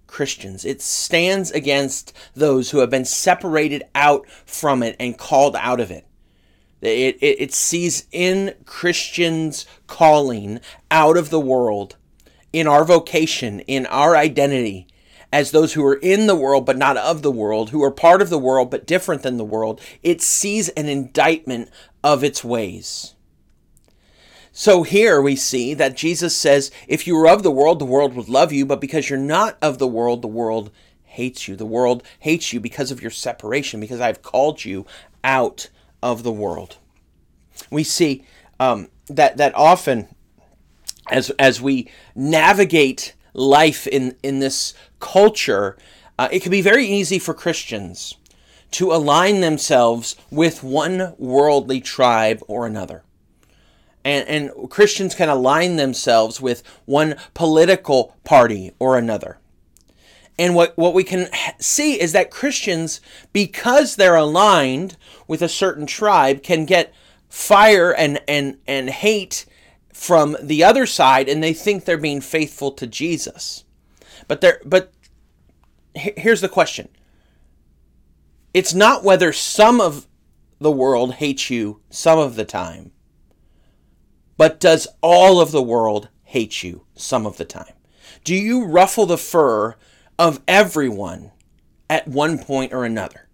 Christians. 0.08 0.64
It 0.64 0.82
stands 0.82 1.50
against 1.52 2.12
those 2.35 2.70
who 2.70 2.78
have 2.78 2.90
been 2.90 3.04
separated 3.04 3.85
out 3.94 4.28
from 4.44 4.82
it 4.82 4.96
and 4.99 5.16
called 5.16 5.54
out 5.56 5.80
of 5.80 5.90
it. 5.90 6.06
It, 6.82 7.16
it, 7.20 7.40
it 7.40 7.54
sees 7.54 8.06
in 8.12 8.54
Christians' 8.64 9.66
calling 9.87 10.61
out 10.90 11.16
of 11.16 11.30
the 11.30 11.40
world, 11.40 11.96
in 12.52 12.66
our 12.66 12.85
vocation, 12.85 13.61
in 13.61 13.87
our 13.87 14.16
identity, 14.16 14.87
as 15.37 15.50
those 15.50 15.75
who 15.75 15.85
are 15.85 15.97
in 15.97 16.26
the 16.26 16.35
world 16.35 16.64
but 16.64 16.78
not 16.78 16.97
of 16.97 17.21
the 17.21 17.31
world, 17.31 17.69
who 17.69 17.83
are 17.85 17.90
part 17.90 18.23
of 18.23 18.31
the 18.31 18.38
world 18.38 18.71
but 18.71 18.87
different 18.87 19.21
than 19.21 19.37
the 19.37 19.45
world, 19.45 19.78
it 20.02 20.23
sees 20.23 20.71
an 20.71 20.88
indictment 20.88 21.69
of 22.02 22.25
its 22.25 22.43
ways. 22.43 23.14
So 24.50 24.83
here 24.83 25.21
we 25.21 25.37
see 25.37 25.75
that 25.75 25.95
Jesus 25.95 26.35
says, 26.35 26.71
If 26.88 27.07
you 27.07 27.14
were 27.14 27.28
of 27.28 27.43
the 27.43 27.50
world, 27.50 27.78
the 27.78 27.85
world 27.85 28.14
would 28.14 28.31
love 28.31 28.50
you, 28.50 28.64
but 28.64 28.81
because 28.81 29.11
you're 29.11 29.19
not 29.19 29.59
of 29.61 29.76
the 29.76 29.87
world, 29.87 30.23
the 30.23 30.26
world 30.26 30.71
hates 31.05 31.47
you. 31.47 31.55
The 31.55 31.66
world 31.66 32.02
hates 32.21 32.55
you 32.55 32.59
because 32.59 32.90
of 32.90 33.02
your 33.02 33.11
separation, 33.11 33.78
because 33.78 34.00
I've 34.00 34.23
called 34.23 34.64
you 34.64 34.87
out 35.23 35.69
of 36.02 36.23
the 36.23 36.33
world. 36.33 36.78
We 37.71 37.85
see 37.85 38.25
um, 38.59 38.88
that 39.09 39.37
that 39.37 39.55
often, 39.55 40.09
as 41.11 41.28
as 41.38 41.61
we 41.61 41.90
navigate 42.14 43.12
life 43.37 43.87
in 43.87 44.16
in 44.23 44.40
this 44.40 44.75
culture, 44.99 45.76
uh, 46.19 46.28
it 46.33 46.40
can 46.40 46.50
be 46.50 46.62
very 46.62 46.87
easy 46.87 47.19
for 47.19 47.35
Christians 47.35 48.16
to 48.73 48.93
align 48.93 49.40
themselves 49.40 50.16
with 50.31 50.62
one 50.62 51.14
worldly 51.19 51.81
tribe 51.81 52.43
or 52.49 52.66
another. 52.66 53.02
And, 54.05 54.28
and 54.28 54.71
Christians 54.71 55.14
can 55.14 55.28
align 55.28 55.76
themselves 55.76 56.40
with 56.40 56.62
one 56.85 57.16
political 57.35 58.16
party 58.25 58.73
or 58.78 58.97
another. 58.97 59.38
And 60.38 60.55
what, 60.55 60.76
what 60.76 60.95
we 60.95 61.05
can 61.05 61.28
see 61.59 62.00
is 62.00 62.12
that 62.12 62.31
Christians, 62.31 63.00
because 63.33 63.97
they're 63.97 64.16
aligned 64.16 64.97
with 65.26 65.43
a 65.43 65.49
certain 65.49 65.87
tribe, 65.87 66.43
can 66.43 66.66
get 66.66 66.93
fire 67.28 67.93
and, 67.93 68.21
and, 68.28 68.59
and 68.66 68.90
hate 68.90 69.47
from 69.97 70.37
the 70.43 70.62
other 70.62 70.85
side, 70.85 71.26
and 71.26 71.43
they 71.43 71.55
think 71.55 71.85
they're 71.85 71.97
being 71.97 72.21
faithful 72.21 72.71
to 72.71 72.87
Jesus. 72.87 73.65
But 74.29 74.43
they 74.43 74.53
but 74.65 74.93
here's 75.95 76.43
the 76.43 76.50
question. 76.50 76.91
It's 78.53 78.75
not 78.75 79.03
whether 79.03 79.33
some 79.33 79.81
of 79.81 80.07
the 80.61 80.71
world 80.71 81.15
hates 81.15 81.49
you 81.49 81.81
some 81.88 82.19
of 82.19 82.37
the 82.37 82.45
time, 82.45 82.93
but 84.37 84.61
does 84.61 84.87
all 85.00 85.41
of 85.41 85.50
the 85.50 85.62
world 85.62 86.11
hate 86.25 86.62
you 86.62 86.85
some 86.95 87.26
of 87.26 87.38
the 87.38 87.47
time? 87.47 87.73
Do 88.23 88.35
you 88.35 88.67
ruffle 88.67 89.07
the 89.07 89.19
fur 89.19 89.76
of 90.19 90.43
everyone 90.47 91.33
at 91.88 92.07
one 92.07 92.38
point 92.38 92.75
or 92.75 92.85
another? 92.85 93.29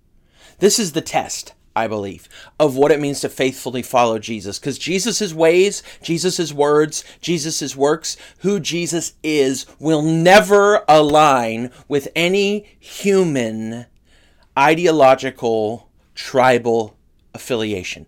This 0.60 0.78
is 0.78 0.92
the 0.92 1.00
test. 1.00 1.54
I 1.74 1.86
believe, 1.86 2.28
of 2.60 2.76
what 2.76 2.92
it 2.92 3.00
means 3.00 3.20
to 3.20 3.28
faithfully 3.28 3.82
follow 3.82 4.18
Jesus. 4.18 4.58
Because 4.58 4.78
Jesus' 4.78 5.32
ways, 5.32 5.82
Jesus' 6.02 6.52
words, 6.52 7.02
Jesus' 7.20 7.74
works, 7.74 8.16
who 8.38 8.60
Jesus 8.60 9.14
is, 9.22 9.66
will 9.78 10.02
never 10.02 10.84
align 10.86 11.70
with 11.88 12.08
any 12.14 12.66
human 12.78 13.86
ideological 14.58 15.90
tribal 16.14 16.98
affiliation. 17.34 18.06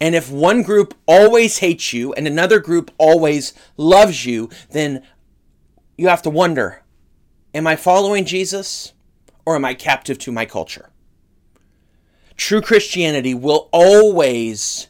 And 0.00 0.14
if 0.14 0.30
one 0.30 0.62
group 0.62 0.94
always 1.06 1.58
hates 1.58 1.92
you 1.92 2.12
and 2.14 2.26
another 2.26 2.58
group 2.58 2.90
always 2.98 3.54
loves 3.76 4.26
you, 4.26 4.50
then 4.70 5.02
you 5.96 6.08
have 6.08 6.22
to 6.22 6.30
wonder 6.30 6.82
am 7.54 7.66
I 7.66 7.76
following 7.76 8.24
Jesus 8.24 8.92
or 9.46 9.54
am 9.54 9.64
I 9.64 9.74
captive 9.74 10.18
to 10.18 10.32
my 10.32 10.44
culture? 10.44 10.91
True 12.42 12.60
Christianity 12.60 13.34
will 13.34 13.68
always 13.72 14.88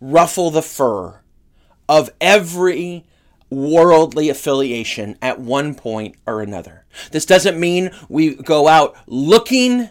ruffle 0.00 0.50
the 0.50 0.62
fur 0.62 1.20
of 1.86 2.08
every 2.18 3.04
worldly 3.50 4.30
affiliation 4.30 5.18
at 5.20 5.38
one 5.38 5.74
point 5.74 6.16
or 6.26 6.40
another. 6.40 6.86
This 7.10 7.26
doesn't 7.26 7.60
mean 7.60 7.90
we 8.08 8.36
go 8.36 8.68
out 8.68 8.96
looking 9.06 9.90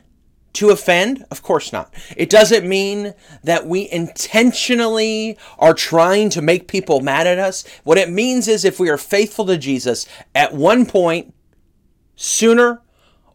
to 0.53 0.71
offend? 0.71 1.23
Of 1.29 1.43
course 1.43 1.71
not. 1.71 1.93
It 2.17 2.31
doesn't 2.31 2.67
mean 2.67 3.13
that 3.43 3.67
we 3.67 3.87
intentionally 3.91 5.37
are 5.59 5.75
trying 5.75 6.31
to 6.31 6.41
make 6.41 6.67
people 6.67 6.99
mad 6.99 7.27
at 7.27 7.37
us. 7.37 7.63
What 7.83 7.99
it 7.99 8.09
means 8.09 8.47
is 8.47 8.65
if 8.65 8.79
we 8.79 8.89
are 8.89 8.97
faithful 8.97 9.45
to 9.45 9.57
Jesus 9.59 10.07
at 10.33 10.55
one 10.55 10.87
point, 10.87 11.35
sooner 12.15 12.81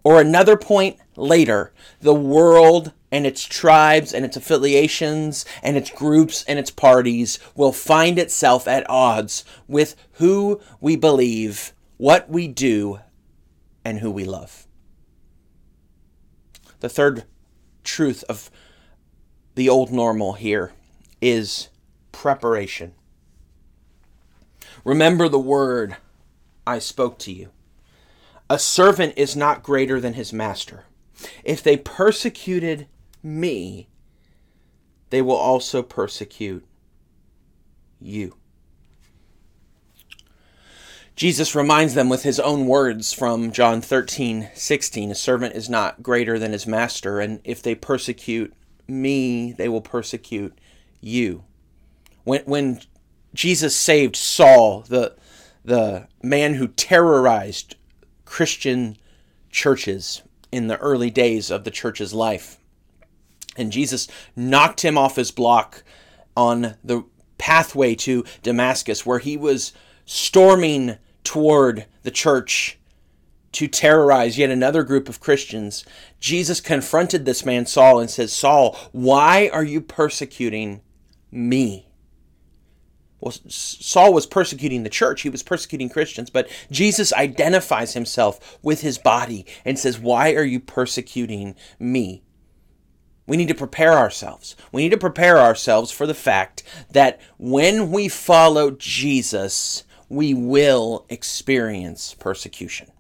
or 0.03 0.21
another 0.21 0.57
point 0.57 0.97
later, 1.15 1.73
the 2.01 2.13
world 2.13 2.93
and 3.11 3.27
its 3.27 3.45
tribes 3.45 4.13
and 4.13 4.25
its 4.25 4.37
affiliations 4.37 5.45
and 5.63 5.77
its 5.77 5.91
groups 5.91 6.45
and 6.47 6.59
its 6.59 6.71
parties 6.71 7.39
will 7.55 7.73
find 7.73 8.19
itself 8.19 8.69
at 8.69 8.89
odds 8.91 9.45
with 9.67 9.97
who 10.13 10.61
we 10.81 10.97
believe, 10.97 11.73
what 11.97 12.29
we 12.29 12.47
do, 12.47 13.01
and 13.85 14.01
who 14.01 14.11
we 14.11 14.25
love. 14.25 14.67
The 16.81 16.89
third 16.89 17.25
truth 17.83 18.25
of 18.29 18.51
the 19.55 19.69
old 19.69 19.91
normal 19.91 20.35
here 20.35 20.73
is 21.21 21.69
preparation. 22.13 22.95
Remember 24.85 25.29
the 25.29 25.39
word 25.39 25.97
I 26.67 26.79
spoke 26.79 27.19
to 27.21 27.33
you. 27.33 27.51
A 28.51 28.59
servant 28.59 29.15
is 29.17 29.35
not 29.35 29.63
greater 29.63 30.01
than 30.01 30.15
his 30.15 30.33
master. 30.33 30.85
If 31.45 31.63
they 31.63 31.77
persecuted 31.77 32.87
me, 33.23 33.89
they 35.11 35.23
will 35.23 35.37
also 35.37 35.83
persecute 35.83 36.65
you. 38.01 38.37
Jesus 41.17 41.53
reminds 41.55 41.95
them 41.95 42.09
with 42.09 42.23
his 42.23 42.39
own 42.39 42.67
words 42.67 43.13
from 43.13 43.51
John 43.51 43.81
13, 43.81 44.51
16. 44.55 45.11
A 45.11 45.15
servant 45.17 45.57
is 45.57 45.69
not 45.69 46.01
greater 46.01 46.39
than 46.39 46.53
his 46.53 46.65
master, 46.65 47.19
and 47.19 47.41
if 47.43 47.61
they 47.61 47.75
persecute 47.75 48.55
me, 48.87 49.51
they 49.53 49.69
will 49.69 49.81
persecute 49.81 50.57
you. 51.01 51.43
When, 52.23 52.43
when 52.43 52.81
Jesus 53.35 53.75
saved 53.75 54.15
Saul, 54.15 54.83
the, 54.83 55.17
the 55.65 56.07
man 56.23 56.55
who 56.55 56.69
terrorized 56.69 57.75
Christian 58.25 58.97
churches 59.51 60.23
in 60.53 60.69
the 60.69 60.79
early 60.79 61.11
days 61.11 61.51
of 61.51 61.65
the 61.65 61.73
church's 61.73 62.15
life, 62.15 62.58
and 63.59 63.73
Jesus 63.73 64.09
knocked 64.37 64.85
him 64.85 64.97
off 64.97 65.17
his 65.17 65.31
block 65.31 65.83
on 66.37 66.77
the 66.85 67.05
pathway 67.39 67.95
to 67.95 68.25
Damascus, 68.43 69.05
where 69.07 69.19
he 69.19 69.37
was 69.37 69.73
storming 70.05 70.99
toward 71.25 71.87
the 72.03 72.11
church 72.11 72.79
to 73.53 73.67
terrorize 73.67 74.39
yet 74.39 74.51
another 74.51 74.83
group 74.83 75.09
of 75.09 75.21
Christians. 75.21 75.85
Jesus 76.21 76.61
confronted 76.61 77.25
this 77.25 77.45
man, 77.45 77.67
Saul, 77.67 77.99
and 78.01 78.11
says, 78.11 78.33
Saul, 78.33 78.77
why 78.93 79.51
are 79.53 79.65
you 79.65 79.81
persecuting 79.81 80.81
me? 81.31 81.89
Well, 83.21 83.35
Saul 83.49 84.15
was 84.15 84.27
persecuting 84.27 84.85
the 84.85 84.91
church, 84.91 85.23
he 85.23 85.29
was 85.29 85.43
persecuting 85.43 85.89
Christians, 85.89 86.31
but 86.31 86.49
Jesus 86.71 87.13
identifies 87.13 87.95
himself 87.95 88.59
with 88.63 88.83
his 88.83 88.97
body 88.97 89.45
and 89.65 89.77
says, 89.77 89.99
Why 89.99 90.35
are 90.35 90.45
you 90.45 90.61
persecuting 90.61 91.57
me? 91.81 92.23
We 93.29 93.37
need 93.37 93.49
to 93.49 93.55
prepare 93.55 93.93
ourselves. 93.93 94.57
We 94.73 94.83
need 94.83 94.93
to 94.93 94.97
prepare 94.97 95.39
ourselves 95.39 95.91
for 95.91 96.07
the 96.07 96.15
fact 96.15 96.63
that 96.91 97.21
when 97.37 97.93
we 97.93 98.09
follow 98.09 98.71
Jesus, 98.71 99.85
we 100.09 100.33
will 100.33 101.05
experience 101.11 102.15
persecution. 102.15 102.91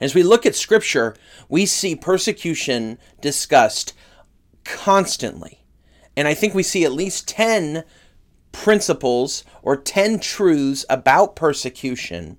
As 0.00 0.14
we 0.14 0.22
look 0.22 0.46
at 0.46 0.56
Scripture, 0.56 1.14
we 1.50 1.66
see 1.66 1.94
persecution 1.94 2.98
discussed 3.20 3.92
constantly. 4.64 5.62
And 6.16 6.26
I 6.26 6.32
think 6.32 6.54
we 6.54 6.62
see 6.62 6.86
at 6.86 6.92
least 6.92 7.28
10 7.28 7.84
principles 8.50 9.44
or 9.62 9.76
10 9.76 10.20
truths 10.20 10.86
about 10.88 11.36
persecution 11.36 12.38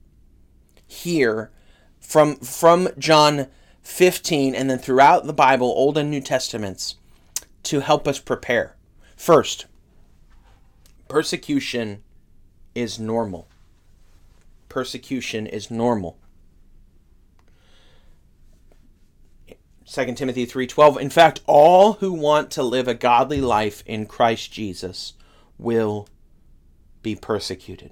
here 0.88 1.52
from, 2.00 2.38
from 2.38 2.90
John 2.98 3.46
15, 3.86 4.56
and 4.56 4.68
then 4.68 4.80
throughout 4.80 5.25
the 5.25 5.34
Bible, 5.34 5.68
Old 5.68 5.96
and 5.98 6.10
New 6.10 6.20
Testaments, 6.20 6.96
to 7.63 7.82
help 7.82 8.08
us 8.08 8.20
prepare. 8.20 8.75
First, 9.15 9.68
persecution 11.08 12.01
is 12.74 13.00
normal. 13.00 13.48
Persecution 14.70 15.46
is 15.46 15.70
normal. 15.70 16.18
2 19.86 20.15
Timothy 20.15 20.48
3:12 20.48 21.00
In 21.00 21.12
fact 21.12 21.42
all 21.46 21.94
who 21.94 22.12
want 22.12 22.50
to 22.51 22.63
live 22.63 22.88
a 22.88 22.96
godly 22.96 23.39
life 23.39 23.84
in 23.86 24.08
Christ 24.08 24.51
Jesus 24.51 25.13
will 25.60 26.08
be 27.04 27.15
persecuted. 27.15 27.92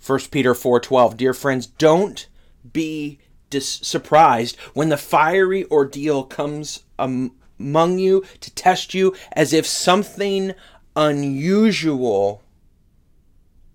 1 0.00 0.30
Peter 0.30 0.54
4:12 0.54 1.16
Dear 1.16 1.34
friends 1.34 1.66
don't 1.66 2.28
be 2.72 3.18
dis- 3.50 3.80
surprised 3.82 4.56
when 4.72 4.88
the 4.88 4.96
fiery 4.96 5.64
ordeal 5.70 6.24
comes 6.24 6.84
among 6.98 7.98
you 7.98 8.24
to 8.40 8.50
test 8.54 8.94
you 8.94 9.14
as 9.32 9.52
if 9.52 9.66
something 9.66 10.54
unusual 10.96 12.42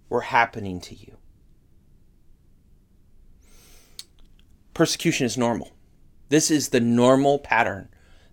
were 0.10 0.22
happening 0.22 0.80
to 0.80 0.96
you. 0.96 1.18
Persecution 4.74 5.26
is 5.26 5.38
normal. 5.38 5.72
This 6.30 6.52
is 6.52 6.70
the 6.70 6.82
normal 6.82 7.40
pattern, 7.40 7.88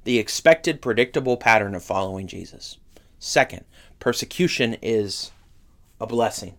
the 0.04 0.18
expected, 0.18 0.82
predictable 0.82 1.36
pattern 1.36 1.74
of 1.74 1.84
following 1.84 2.26
Jesus. 2.26 2.78
Second, 3.18 3.64
persecution 4.00 4.76
is 4.82 5.30
a 6.00 6.06
blessing. 6.06 6.56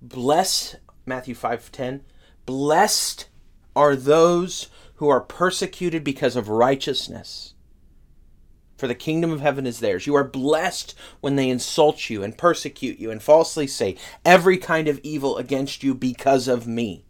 Bless 0.00 0.76
Matthew 1.06 1.34
5:10. 1.34 2.02
Blessed 2.46 3.28
are 3.74 3.96
those 3.96 4.68
who 4.96 5.08
are 5.08 5.20
persecuted 5.20 6.04
because 6.04 6.36
of 6.36 6.48
righteousness. 6.48 7.54
For 8.76 8.88
the 8.88 8.94
kingdom 8.94 9.30
of 9.30 9.40
heaven 9.40 9.66
is 9.66 9.80
theirs. 9.80 10.06
You 10.06 10.14
are 10.14 10.24
blessed 10.24 10.94
when 11.20 11.36
they 11.36 11.48
insult 11.48 12.10
you 12.10 12.22
and 12.22 12.36
persecute 12.36 12.98
you 12.98 13.10
and 13.10 13.22
falsely 13.22 13.66
say 13.66 13.96
every 14.24 14.58
kind 14.58 14.88
of 14.88 15.00
evil 15.02 15.36
against 15.38 15.82
you 15.82 15.94
because 15.94 16.48
of 16.48 16.66
me. 16.66 17.04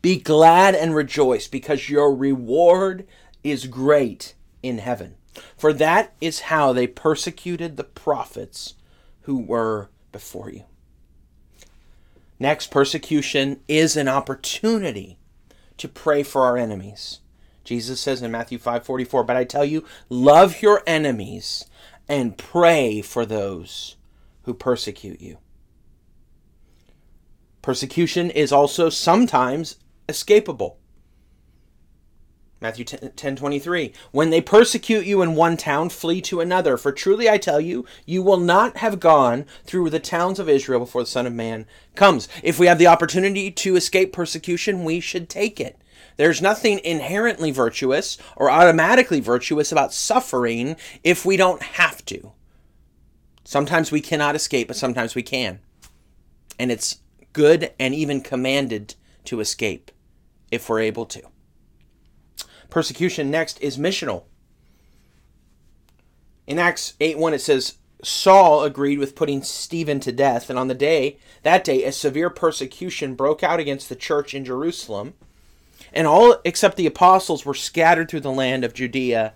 Be 0.00 0.18
glad 0.18 0.74
and 0.74 0.94
rejoice 0.94 1.48
because 1.48 1.88
your 1.88 2.14
reward 2.14 3.06
is 3.44 3.66
great 3.66 4.34
in 4.62 4.78
heaven. 4.78 5.16
For 5.56 5.72
that 5.72 6.12
is 6.20 6.40
how 6.40 6.72
they 6.72 6.86
persecuted 6.86 7.76
the 7.76 7.84
prophets 7.84 8.74
who 9.22 9.38
were 9.38 9.90
before 10.10 10.50
you. 10.50 10.64
Next, 12.42 12.72
persecution 12.72 13.60
is 13.68 13.96
an 13.96 14.08
opportunity 14.08 15.16
to 15.76 15.86
pray 15.86 16.24
for 16.24 16.42
our 16.42 16.56
enemies. 16.56 17.20
Jesus 17.62 18.00
says 18.00 18.20
in 18.20 18.32
Matthew 18.32 18.58
5:44, 18.58 19.22
"But 19.22 19.36
I 19.36 19.44
tell 19.44 19.64
you, 19.64 19.84
love 20.08 20.60
your 20.60 20.82
enemies 20.84 21.66
and 22.08 22.36
pray 22.36 23.00
for 23.00 23.24
those 23.24 23.94
who 24.42 24.54
persecute 24.54 25.20
you." 25.20 25.38
Persecution 27.62 28.28
is 28.28 28.50
also 28.50 28.90
sometimes 28.90 29.76
escapable. 30.08 30.78
Matthew 32.62 32.84
10, 32.84 33.34
23. 33.34 33.92
When 34.12 34.30
they 34.30 34.40
persecute 34.40 35.04
you 35.04 35.20
in 35.20 35.34
one 35.34 35.56
town, 35.56 35.88
flee 35.88 36.20
to 36.22 36.40
another. 36.40 36.76
For 36.76 36.92
truly 36.92 37.28
I 37.28 37.36
tell 37.36 37.60
you, 37.60 37.84
you 38.06 38.22
will 38.22 38.38
not 38.38 38.76
have 38.76 39.00
gone 39.00 39.46
through 39.64 39.90
the 39.90 39.98
towns 39.98 40.38
of 40.38 40.48
Israel 40.48 40.78
before 40.78 41.02
the 41.02 41.08
Son 41.08 41.26
of 41.26 41.32
Man 41.32 41.66
comes. 41.96 42.28
If 42.40 42.60
we 42.60 42.68
have 42.68 42.78
the 42.78 42.86
opportunity 42.86 43.50
to 43.50 43.74
escape 43.74 44.12
persecution, 44.12 44.84
we 44.84 45.00
should 45.00 45.28
take 45.28 45.58
it. 45.58 45.76
There's 46.18 46.40
nothing 46.40 46.78
inherently 46.84 47.50
virtuous 47.50 48.16
or 48.36 48.48
automatically 48.48 49.18
virtuous 49.18 49.72
about 49.72 49.92
suffering 49.92 50.76
if 51.02 51.24
we 51.24 51.36
don't 51.36 51.62
have 51.62 52.04
to. 52.06 52.30
Sometimes 53.42 53.90
we 53.90 54.00
cannot 54.00 54.36
escape, 54.36 54.68
but 54.68 54.76
sometimes 54.76 55.16
we 55.16 55.24
can. 55.24 55.58
And 56.60 56.70
it's 56.70 56.98
good 57.32 57.72
and 57.80 57.92
even 57.92 58.20
commanded 58.20 58.94
to 59.24 59.40
escape 59.40 59.90
if 60.52 60.68
we're 60.68 60.80
able 60.80 61.06
to. 61.06 61.31
Persecution 62.72 63.30
next 63.30 63.60
is 63.60 63.76
missional. 63.76 64.22
In 66.46 66.58
Acts 66.58 66.94
8 67.00 67.18
1, 67.18 67.34
it 67.34 67.42
says, 67.42 67.76
Saul 68.02 68.64
agreed 68.64 68.98
with 68.98 69.14
putting 69.14 69.42
Stephen 69.42 70.00
to 70.00 70.10
death, 70.10 70.48
and 70.48 70.58
on 70.58 70.68
the 70.68 70.74
day, 70.74 71.18
that 71.42 71.64
day, 71.64 71.84
a 71.84 71.92
severe 71.92 72.30
persecution 72.30 73.14
broke 73.14 73.42
out 73.42 73.60
against 73.60 73.90
the 73.90 73.94
church 73.94 74.32
in 74.32 74.46
Jerusalem, 74.46 75.12
and 75.92 76.06
all 76.06 76.38
except 76.46 76.78
the 76.78 76.86
apostles 76.86 77.44
were 77.44 77.52
scattered 77.52 78.08
through 78.08 78.20
the 78.20 78.32
land 78.32 78.64
of 78.64 78.72
Judea 78.72 79.34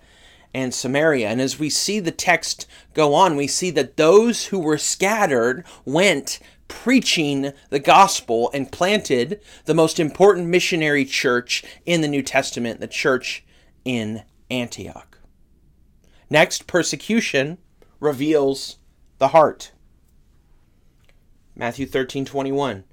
and 0.51 0.73
Samaria. 0.73 1.29
And 1.29 1.39
as 1.39 1.59
we 1.59 1.69
see 1.69 1.99
the 1.99 2.09
text 2.09 2.65
go 2.95 3.13
on, 3.13 3.35
we 3.35 3.45
see 3.45 3.69
that 3.69 3.97
those 3.97 4.45
who 4.47 4.57
were 4.57 4.79
scattered 4.79 5.63
went 5.85 6.39
preaching 6.67 7.53
the 7.69 7.79
gospel 7.79 8.49
and 8.53 8.71
planted 8.71 9.41
the 9.65 9.73
most 9.73 9.99
important 9.99 10.47
missionary 10.47 11.05
church 11.05 11.63
in 11.85 12.01
the 12.01 12.07
New 12.07 12.21
Testament, 12.21 12.79
the 12.79 12.87
church 12.87 13.43
in 13.85 14.23
Antioch. 14.49 15.17
Next, 16.29 16.67
persecution 16.67 17.57
reveals 17.99 18.77
the 19.17 19.29
heart. 19.29 19.71
Matthew 21.55 21.85
13 21.85 22.25
21. 22.25 22.83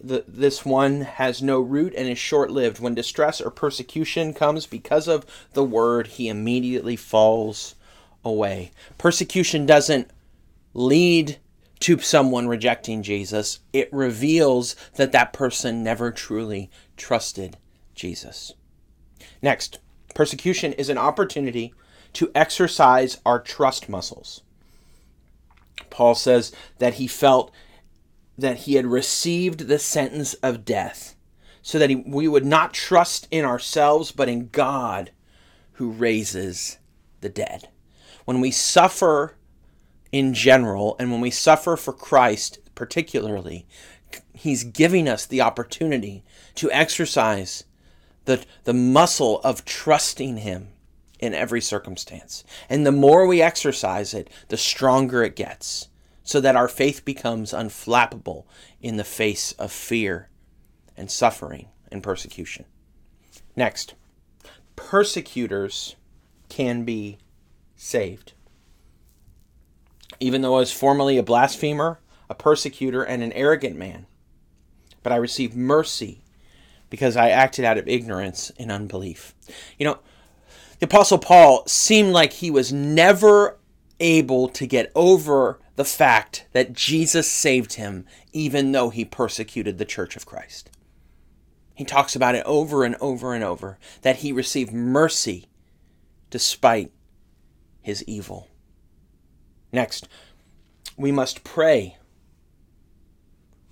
The, 0.00 0.24
this 0.28 0.64
one 0.64 1.00
has 1.00 1.42
no 1.42 1.60
root 1.60 1.94
and 1.96 2.08
is 2.08 2.18
short 2.18 2.50
lived. 2.50 2.78
When 2.78 2.94
distress 2.94 3.40
or 3.40 3.50
persecution 3.50 4.34
comes 4.34 4.66
because 4.66 5.08
of 5.08 5.24
the 5.54 5.64
word, 5.64 6.06
he 6.08 6.28
immediately 6.28 6.96
falls 6.96 7.74
away. 8.24 8.70
Persecution 8.98 9.66
doesn't 9.66 10.10
lead 10.74 11.38
to 11.80 11.98
someone 11.98 12.48
rejecting 12.48 13.02
Jesus, 13.02 13.60
it 13.72 13.92
reveals 13.92 14.74
that 14.96 15.12
that 15.12 15.32
person 15.32 15.82
never 15.82 16.10
truly 16.10 16.70
trusted 16.96 17.56
Jesus. 17.94 18.52
Next, 19.42 19.78
persecution 20.14 20.72
is 20.72 20.88
an 20.88 20.98
opportunity 20.98 21.72
to 22.14 22.30
exercise 22.34 23.18
our 23.24 23.40
trust 23.40 23.88
muscles. 23.88 24.42
Paul 25.90 26.14
says 26.14 26.52
that 26.78 26.94
he 26.94 27.06
felt 27.06 27.52
that 28.36 28.58
he 28.58 28.74
had 28.74 28.86
received 28.86 29.66
the 29.66 29.78
sentence 29.78 30.34
of 30.34 30.64
death 30.64 31.14
so 31.62 31.78
that 31.78 31.90
he, 31.90 31.96
we 31.96 32.28
would 32.28 32.46
not 32.46 32.72
trust 32.72 33.28
in 33.30 33.44
ourselves 33.44 34.12
but 34.12 34.28
in 34.28 34.48
God 34.48 35.10
who 35.72 35.90
raises 35.90 36.78
the 37.20 37.28
dead. 37.28 37.68
When 38.24 38.40
we 38.40 38.50
suffer 38.50 39.34
in 40.12 40.34
general, 40.34 40.96
and 40.98 41.10
when 41.10 41.20
we 41.20 41.30
suffer 41.30 41.76
for 41.76 41.92
Christ 41.92 42.58
particularly, 42.74 43.66
He's 44.32 44.64
giving 44.64 45.08
us 45.08 45.26
the 45.26 45.40
opportunity 45.40 46.24
to 46.54 46.70
exercise 46.70 47.64
the, 48.24 48.44
the 48.64 48.74
muscle 48.74 49.40
of 49.42 49.64
trusting 49.64 50.38
Him 50.38 50.68
in 51.18 51.34
every 51.34 51.60
circumstance. 51.60 52.44
And 52.68 52.86
the 52.86 52.92
more 52.92 53.26
we 53.26 53.42
exercise 53.42 54.14
it, 54.14 54.30
the 54.48 54.56
stronger 54.56 55.22
it 55.22 55.36
gets, 55.36 55.88
so 56.22 56.40
that 56.40 56.56
our 56.56 56.68
faith 56.68 57.04
becomes 57.04 57.52
unflappable 57.52 58.44
in 58.80 58.96
the 58.96 59.04
face 59.04 59.52
of 59.52 59.72
fear 59.72 60.28
and 60.96 61.10
suffering 61.10 61.68
and 61.90 62.02
persecution. 62.02 62.64
Next, 63.56 63.94
persecutors 64.76 65.96
can 66.48 66.84
be 66.84 67.18
saved. 67.76 68.34
Even 70.20 70.42
though 70.42 70.56
I 70.56 70.60
was 70.60 70.72
formerly 70.72 71.18
a 71.18 71.22
blasphemer, 71.22 72.00
a 72.28 72.34
persecutor, 72.34 73.02
and 73.02 73.22
an 73.22 73.32
arrogant 73.32 73.76
man, 73.76 74.06
but 75.02 75.12
I 75.12 75.16
received 75.16 75.54
mercy 75.54 76.22
because 76.90 77.16
I 77.16 77.30
acted 77.30 77.64
out 77.64 77.78
of 77.78 77.88
ignorance 77.88 78.50
and 78.58 78.72
unbelief. 78.72 79.34
You 79.78 79.86
know, 79.86 79.98
the 80.78 80.86
Apostle 80.86 81.18
Paul 81.18 81.66
seemed 81.66 82.12
like 82.12 82.34
he 82.34 82.50
was 82.50 82.72
never 82.72 83.58
able 84.00 84.48
to 84.48 84.66
get 84.66 84.92
over 84.94 85.58
the 85.76 85.84
fact 85.84 86.46
that 86.52 86.72
Jesus 86.72 87.30
saved 87.30 87.74
him, 87.74 88.06
even 88.32 88.72
though 88.72 88.90
he 88.90 89.04
persecuted 89.04 89.78
the 89.78 89.84
church 89.84 90.16
of 90.16 90.26
Christ. 90.26 90.70
He 91.74 91.84
talks 91.84 92.16
about 92.16 92.34
it 92.34 92.44
over 92.44 92.84
and 92.84 92.96
over 92.96 93.34
and 93.34 93.44
over 93.44 93.78
that 94.02 94.16
he 94.16 94.32
received 94.32 94.72
mercy 94.72 95.46
despite 96.30 96.90
his 97.80 98.02
evil. 98.04 98.48
Next, 99.72 100.08
we 100.96 101.12
must 101.12 101.44
pray 101.44 101.96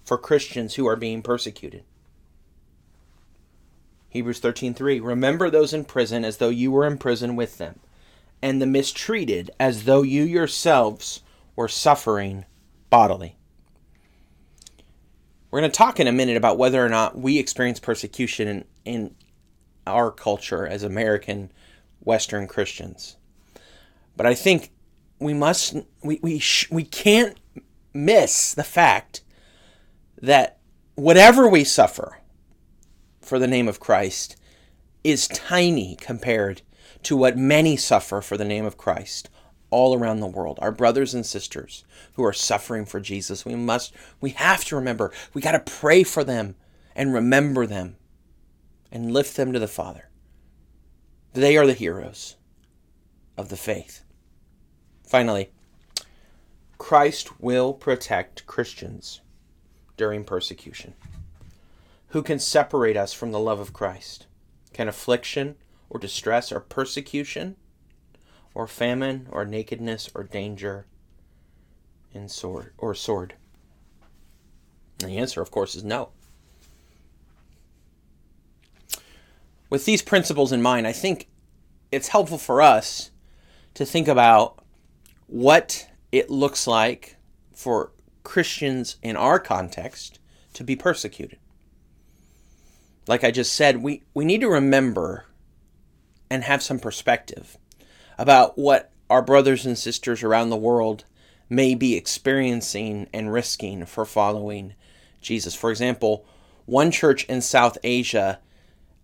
for 0.04 0.16
Christians 0.16 0.74
who 0.74 0.86
are 0.86 0.96
being 0.96 1.22
persecuted. 1.22 1.84
Hebrews 4.08 4.40
13:3 4.40 5.00
Remember 5.00 5.50
those 5.50 5.74
in 5.74 5.84
prison 5.84 6.24
as 6.24 6.36
though 6.38 6.48
you 6.48 6.70
were 6.70 6.86
in 6.86 6.96
prison 6.96 7.36
with 7.36 7.58
them, 7.58 7.80
and 8.40 8.62
the 8.62 8.66
mistreated 8.66 9.50
as 9.58 9.84
though 9.84 10.02
you 10.02 10.22
yourselves 10.22 11.22
were 11.54 11.68
suffering 11.68 12.44
bodily. 12.88 13.36
We're 15.50 15.60
going 15.60 15.70
to 15.70 15.76
talk 15.76 15.98
in 15.98 16.06
a 16.06 16.12
minute 16.12 16.36
about 16.36 16.58
whether 16.58 16.84
or 16.84 16.88
not 16.88 17.18
we 17.18 17.38
experience 17.38 17.80
persecution 17.80 18.48
in, 18.48 18.64
in 18.84 19.14
our 19.86 20.10
culture 20.10 20.66
as 20.66 20.82
American 20.82 21.50
Western 22.00 22.46
Christians. 22.46 23.16
But 24.16 24.26
I 24.26 24.34
think 24.34 24.70
we 25.18 25.34
must 25.34 25.76
we 26.02 26.20
we 26.22 26.38
sh- 26.38 26.70
we 26.70 26.84
can't 26.84 27.38
miss 27.92 28.54
the 28.54 28.64
fact 28.64 29.22
that 30.20 30.58
whatever 30.94 31.48
we 31.48 31.64
suffer 31.64 32.18
for 33.20 33.38
the 33.38 33.46
name 33.46 33.68
of 33.68 33.80
Christ 33.80 34.36
is 35.02 35.28
tiny 35.28 35.96
compared 35.96 36.62
to 37.02 37.16
what 37.16 37.36
many 37.36 37.76
suffer 37.76 38.20
for 38.20 38.36
the 38.36 38.44
name 38.44 38.64
of 38.64 38.76
Christ 38.76 39.30
all 39.70 39.96
around 39.96 40.20
the 40.20 40.26
world. 40.26 40.58
Our 40.62 40.72
brothers 40.72 41.14
and 41.14 41.24
sisters 41.24 41.84
who 42.14 42.24
are 42.24 42.32
suffering 42.32 42.86
for 42.86 43.00
Jesus, 43.00 43.44
we 43.44 43.54
must 43.54 43.92
we 44.20 44.30
have 44.30 44.64
to 44.66 44.76
remember, 44.76 45.12
we 45.34 45.42
got 45.42 45.52
to 45.52 45.72
pray 45.72 46.02
for 46.02 46.24
them 46.24 46.56
and 46.94 47.12
remember 47.12 47.66
them 47.66 47.96
and 48.90 49.12
lift 49.12 49.36
them 49.36 49.52
to 49.52 49.58
the 49.58 49.68
Father. 49.68 50.08
They 51.32 51.56
are 51.56 51.66
the 51.66 51.74
heroes 51.74 52.36
of 53.36 53.48
the 53.48 53.56
faith. 53.56 54.02
Finally, 55.06 55.50
Christ 56.78 57.40
will 57.40 57.72
protect 57.72 58.46
Christians 58.46 59.20
during 59.96 60.24
persecution. 60.24 60.94
Who 62.08 62.22
can 62.22 62.38
separate 62.38 62.96
us 62.96 63.12
from 63.12 63.30
the 63.30 63.40
love 63.40 63.60
of 63.60 63.72
Christ? 63.72 64.26
Can 64.72 64.88
affliction 64.88 65.54
or 65.88 66.00
distress 66.00 66.50
or 66.50 66.60
persecution 66.60 67.56
or 68.52 68.66
famine 68.66 69.28
or 69.30 69.44
nakedness 69.44 70.10
or 70.14 70.24
danger 70.24 70.86
and 72.12 72.30
sword 72.30 72.72
or 72.76 72.94
sword? 72.94 73.34
And 75.00 75.10
the 75.10 75.18
answer, 75.18 75.40
of 75.40 75.50
course, 75.50 75.76
is 75.76 75.84
no. 75.84 76.10
With 79.70 79.84
these 79.84 80.02
principles 80.02 80.52
in 80.52 80.62
mind, 80.62 80.86
I 80.86 80.92
think 80.92 81.28
it's 81.92 82.08
helpful 82.08 82.38
for 82.38 82.60
us 82.60 83.10
to 83.74 83.84
think 83.84 84.08
about 84.08 84.62
what 85.26 85.88
it 86.12 86.30
looks 86.30 86.66
like 86.66 87.16
for 87.52 87.92
Christians 88.22 88.96
in 89.02 89.16
our 89.16 89.38
context 89.38 90.18
to 90.54 90.64
be 90.64 90.76
persecuted. 90.76 91.38
Like 93.06 93.24
I 93.24 93.30
just 93.30 93.52
said, 93.52 93.82
we, 93.82 94.02
we 94.14 94.24
need 94.24 94.40
to 94.40 94.48
remember 94.48 95.26
and 96.30 96.42
have 96.42 96.62
some 96.62 96.78
perspective 96.78 97.56
about 98.18 98.58
what 98.58 98.90
our 99.08 99.22
brothers 99.22 99.64
and 99.64 99.78
sisters 99.78 100.22
around 100.22 100.50
the 100.50 100.56
world 100.56 101.04
may 101.48 101.74
be 101.74 101.94
experiencing 101.94 103.08
and 103.12 103.32
risking 103.32 103.86
for 103.86 104.04
following 104.04 104.74
Jesus. 105.20 105.54
For 105.54 105.70
example, 105.70 106.26
one 106.64 106.90
church 106.90 107.24
in 107.26 107.40
South 107.40 107.78
Asia 107.84 108.40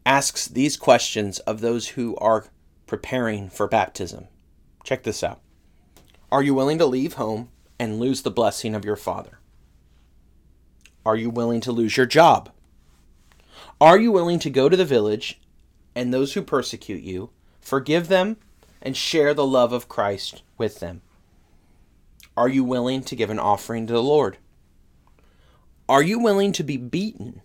asks 0.05 0.49
these 0.49 0.77
questions 0.77 1.39
of 1.41 1.61
those 1.61 1.89
who 1.89 2.17
are 2.17 2.47
preparing 2.87 3.49
for 3.49 3.69
baptism. 3.69 4.27
Check 4.83 5.05
this 5.05 5.23
out 5.23 5.41
Are 6.33 6.43
you 6.43 6.55
willing 6.55 6.79
to 6.79 6.87
leave 6.87 7.13
home 7.13 7.51
and 7.79 8.01
lose 8.01 8.23
the 8.23 8.31
blessing 8.31 8.75
of 8.75 8.87
your 8.87 8.97
father? 8.97 9.39
Are 11.05 11.15
you 11.15 11.29
willing 11.29 11.61
to 11.61 11.73
lose 11.73 11.99
your 11.99 12.07
job? 12.07 12.51
Are 13.79 13.99
you 13.99 14.11
willing 14.11 14.39
to 14.39 14.49
go 14.49 14.71
to 14.71 14.77
the 14.77 14.87
village 14.87 15.39
and 15.95 16.13
those 16.13 16.33
who 16.33 16.41
persecute 16.41 17.03
you, 17.03 17.29
forgive 17.61 18.09
them, 18.09 18.39
and 18.81 18.97
share 18.97 19.35
the 19.35 19.45
love 19.45 19.75
of 19.75 19.91
Christ 19.91 20.43
with 20.57 20.81
them? 20.81 21.03
Are 22.35 22.49
you 22.49 22.65
willing 22.65 23.03
to 23.03 23.15
give 23.15 23.29
an 23.29 23.39
offering 23.39 23.87
to 23.87 23.93
the 23.93 24.03
Lord? 24.03 24.39
Are 25.87 26.03
you 26.03 26.19
willing 26.19 26.53
to 26.53 26.65
be 26.65 26.79
beaten 26.79 27.43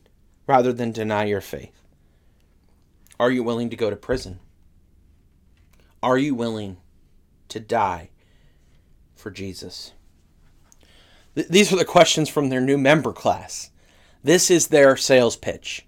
rather 0.48 0.72
than 0.72 0.94
deny 0.94 1.26
your 1.26 1.42
faith? 1.42 1.76
Are 3.20 3.32
you 3.32 3.44
willing 3.44 3.70
to 3.70 3.76
go 3.76 3.90
to 3.90 3.98
prison? 3.98 4.40
Are 6.02 6.18
you 6.18 6.34
willing 6.34 6.78
to 7.50 7.60
die 7.60 8.12
for 9.18 9.32
Jesus? 9.32 9.94
Th- 11.36 11.48
these 11.48 11.72
are 11.72 11.78
the 11.78 11.86
questions 11.86 12.30
from 12.30 12.50
their 12.50 12.62
new 12.62 12.78
member 12.78 13.12
class. 13.12 13.72
This 14.24 14.50
is 14.50 14.68
their 14.68 14.98
sales 14.98 15.36
pitch. 15.36 15.86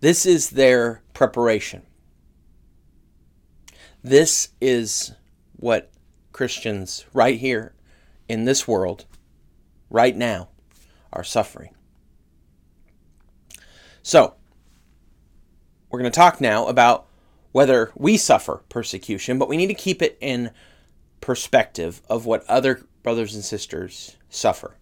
This 0.00 0.26
is 0.26 0.50
their 0.50 1.02
preparation. 1.12 1.82
This 4.02 4.50
is 4.60 5.12
what 5.56 5.90
Christians 6.32 7.04
right 7.12 7.38
here 7.38 7.74
in 8.28 8.44
this 8.44 8.66
world, 8.66 9.04
right 9.90 10.16
now, 10.16 10.48
are 11.12 11.24
suffering. 11.24 11.74
So, 14.02 14.34
we're 15.90 15.98
going 15.98 16.10
to 16.10 16.16
talk 16.16 16.40
now 16.40 16.66
about 16.66 17.06
whether 17.52 17.90
we 17.94 18.16
suffer 18.16 18.62
persecution, 18.68 19.38
but 19.38 19.48
we 19.48 19.56
need 19.56 19.66
to 19.66 19.74
keep 19.74 20.00
it 20.00 20.16
in 20.20 20.50
perspective 21.20 22.02
of 22.08 22.26
what 22.26 22.48
other 22.48 22.82
brothers 23.02 23.34
and 23.34 23.44
sisters 23.44 24.16
suffer. 24.28 24.76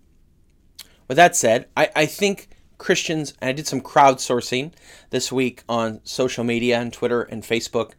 With 1.07 1.17
that 1.17 1.37
said, 1.37 1.69
I, 1.77 1.91
I 1.97 2.07
think 2.07 2.49
Christians, 2.77 3.35
and 3.41 3.49
I 3.49 3.53
did 3.53 3.67
some 3.67 3.81
crowdsourcing 3.81 4.73
this 5.11 5.33
week 5.33 5.65
on 5.69 6.01
social 6.05 6.45
media 6.45 6.79
and 6.79 6.93
Twitter 6.93 7.23
and 7.23 7.43
Facebook, 7.43 7.93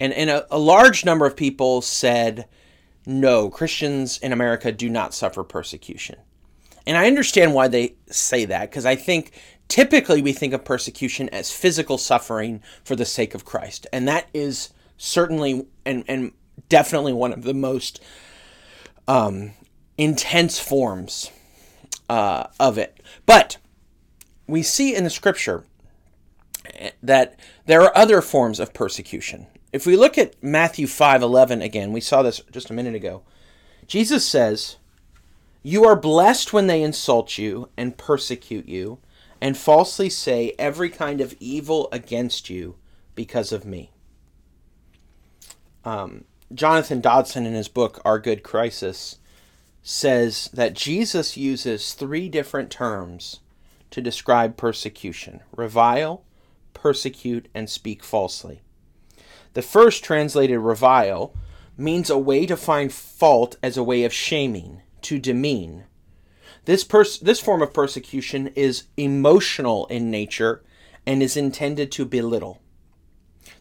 and, 0.00 0.12
and 0.12 0.30
a, 0.30 0.46
a 0.54 0.58
large 0.58 1.04
number 1.04 1.26
of 1.26 1.36
people 1.36 1.82
said, 1.82 2.48
no, 3.06 3.50
Christians 3.50 4.18
in 4.18 4.32
America 4.32 4.72
do 4.72 4.88
not 4.88 5.14
suffer 5.14 5.44
persecution. 5.44 6.16
And 6.86 6.96
I 6.96 7.06
understand 7.06 7.54
why 7.54 7.68
they 7.68 7.94
say 8.06 8.44
that, 8.46 8.70
because 8.70 8.86
I 8.86 8.96
think 8.96 9.32
typically 9.68 10.20
we 10.20 10.32
think 10.32 10.52
of 10.52 10.64
persecution 10.64 11.28
as 11.30 11.50
physical 11.50 11.96
suffering 11.96 12.62
for 12.82 12.96
the 12.96 13.04
sake 13.04 13.34
of 13.34 13.44
Christ. 13.44 13.86
And 13.92 14.08
that 14.08 14.28
is 14.34 14.70
certainly 14.96 15.66
and, 15.86 16.04
and 16.08 16.32
definitely 16.68 17.12
one 17.12 17.32
of 17.32 17.42
the 17.42 17.54
most 17.54 18.00
um, 19.06 19.52
intense 19.98 20.58
forms 20.58 21.30
uh, 22.08 22.46
of 22.58 22.78
it. 22.78 23.00
But 23.26 23.58
we 24.46 24.62
see 24.62 24.94
in 24.94 25.04
the 25.04 25.10
scripture 25.10 25.64
that 27.02 27.38
there 27.66 27.82
are 27.82 27.96
other 27.96 28.20
forms 28.20 28.60
of 28.60 28.74
persecution. 28.74 29.46
If 29.72 29.86
we 29.86 29.96
look 29.96 30.16
at 30.16 30.42
Matthew 30.42 30.86
5:11 30.86 31.62
again, 31.62 31.92
we 31.92 32.00
saw 32.00 32.22
this 32.22 32.40
just 32.50 32.70
a 32.70 32.74
minute 32.74 32.94
ago. 32.94 33.22
Jesus 33.86 34.26
says, 34.26 34.76
"You 35.62 35.84
are 35.84 35.96
blessed 35.96 36.52
when 36.52 36.66
they 36.66 36.82
insult 36.82 37.38
you 37.38 37.68
and 37.76 37.96
persecute 37.96 38.68
you 38.68 38.98
and 39.40 39.58
falsely 39.58 40.08
say 40.08 40.54
every 40.58 40.88
kind 40.88 41.20
of 41.20 41.34
evil 41.40 41.88
against 41.92 42.48
you 42.48 42.76
because 43.14 43.52
of 43.52 43.64
me." 43.64 43.90
Um, 45.84 46.24
Jonathan 46.52 47.00
Dodson 47.00 47.46
in 47.46 47.54
his 47.54 47.68
book 47.68 48.00
Our 48.04 48.18
Good 48.18 48.42
Crisis 48.42 49.18
says 49.82 50.50
that 50.52 50.74
Jesus 50.74 51.36
uses 51.36 51.94
three 51.94 52.28
different 52.28 52.70
terms 52.70 53.40
to 53.90 54.02
describe 54.02 54.56
persecution 54.56 55.40
revile, 55.56 56.24
persecute, 56.74 57.48
and 57.54 57.70
speak 57.70 58.04
falsely. 58.04 58.60
The 59.54 59.62
first, 59.62 60.04
translated 60.04 60.58
revile, 60.58 61.34
means 61.76 62.10
a 62.10 62.18
way 62.18 62.44
to 62.46 62.56
find 62.56 62.92
fault 62.92 63.56
as 63.62 63.76
a 63.76 63.82
way 63.82 64.04
of 64.04 64.12
shaming, 64.12 64.82
to 65.02 65.18
demean. 65.18 65.84
This, 66.66 66.84
pers- 66.84 67.18
this 67.18 67.40
form 67.40 67.62
of 67.62 67.72
persecution 67.72 68.48
is 68.48 68.84
emotional 68.96 69.86
in 69.86 70.10
nature 70.10 70.62
and 71.06 71.22
is 71.22 71.36
intended 71.36 71.90
to 71.92 72.04
belittle. 72.04 72.60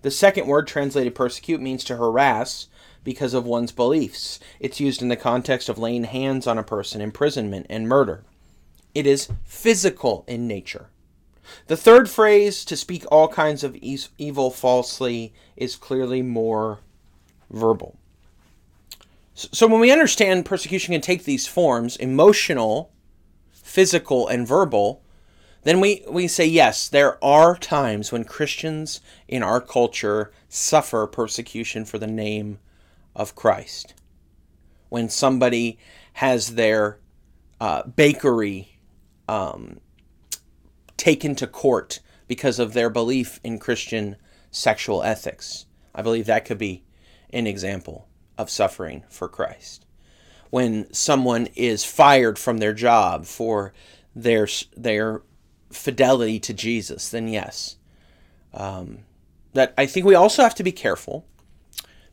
The 0.01 0.11
second 0.11 0.47
word, 0.47 0.67
translated 0.67 1.15
persecute, 1.15 1.61
means 1.61 1.83
to 1.85 1.97
harass 1.97 2.67
because 3.03 3.33
of 3.33 3.45
one's 3.45 3.71
beliefs. 3.71 4.39
It's 4.59 4.79
used 4.79 5.01
in 5.01 5.09
the 5.09 5.15
context 5.15 5.69
of 5.69 5.77
laying 5.77 6.05
hands 6.05 6.47
on 6.47 6.57
a 6.57 6.63
person, 6.63 7.01
imprisonment, 7.01 7.67
and 7.69 7.87
murder. 7.87 8.23
It 8.93 9.07
is 9.07 9.29
physical 9.43 10.23
in 10.27 10.47
nature. 10.47 10.87
The 11.67 11.77
third 11.77 12.09
phrase, 12.09 12.63
to 12.65 12.77
speak 12.77 13.05
all 13.11 13.27
kinds 13.27 13.63
of 13.63 13.75
e- 13.75 13.99
evil 14.17 14.49
falsely, 14.49 15.33
is 15.57 15.75
clearly 15.75 16.21
more 16.21 16.79
verbal. 17.49 17.97
So, 19.35 19.67
when 19.67 19.81
we 19.81 19.91
understand 19.91 20.45
persecution 20.45 20.93
can 20.93 21.01
take 21.01 21.23
these 21.23 21.47
forms 21.47 21.95
emotional, 21.97 22.91
physical, 23.51 24.27
and 24.27 24.47
verbal 24.47 25.03
then 25.63 25.79
we, 25.79 26.03
we 26.09 26.27
say, 26.27 26.45
yes, 26.45 26.87
there 26.87 27.23
are 27.23 27.57
times 27.57 28.11
when 28.11 28.25
Christians 28.25 29.01
in 29.27 29.41
our 29.43 29.61
culture 29.61 30.31
suffer 30.49 31.07
persecution 31.07 31.85
for 31.85 31.97
the 31.97 32.07
name 32.07 32.59
of 33.15 33.35
Christ. 33.35 33.93
When 34.89 35.09
somebody 35.09 35.77
has 36.13 36.55
their 36.55 36.99
uh, 37.59 37.83
bakery 37.83 38.77
um, 39.27 39.79
taken 40.97 41.35
to 41.35 41.47
court 41.47 41.99
because 42.27 42.59
of 42.59 42.73
their 42.73 42.89
belief 42.89 43.39
in 43.43 43.59
Christian 43.59 44.15
sexual 44.51 45.03
ethics. 45.03 45.65
I 45.93 46.01
believe 46.01 46.25
that 46.25 46.45
could 46.45 46.57
be 46.57 46.83
an 47.31 47.47
example 47.47 48.07
of 48.37 48.49
suffering 48.49 49.03
for 49.09 49.27
Christ. 49.27 49.85
When 50.49 50.91
someone 50.93 51.47
is 51.55 51.83
fired 51.83 52.37
from 52.37 52.57
their 52.59 52.73
job 52.73 53.25
for 53.25 53.73
their 54.15 54.47
their 54.77 55.23
fidelity 55.71 56.39
to 56.39 56.53
Jesus, 56.53 57.09
then 57.09 57.27
yes. 57.27 57.77
Um, 58.53 58.99
that 59.53 59.73
I 59.77 59.87
think 59.87 60.05
we 60.05 60.15
also 60.15 60.43
have 60.43 60.55
to 60.55 60.63
be 60.63 60.71
careful 60.71 61.25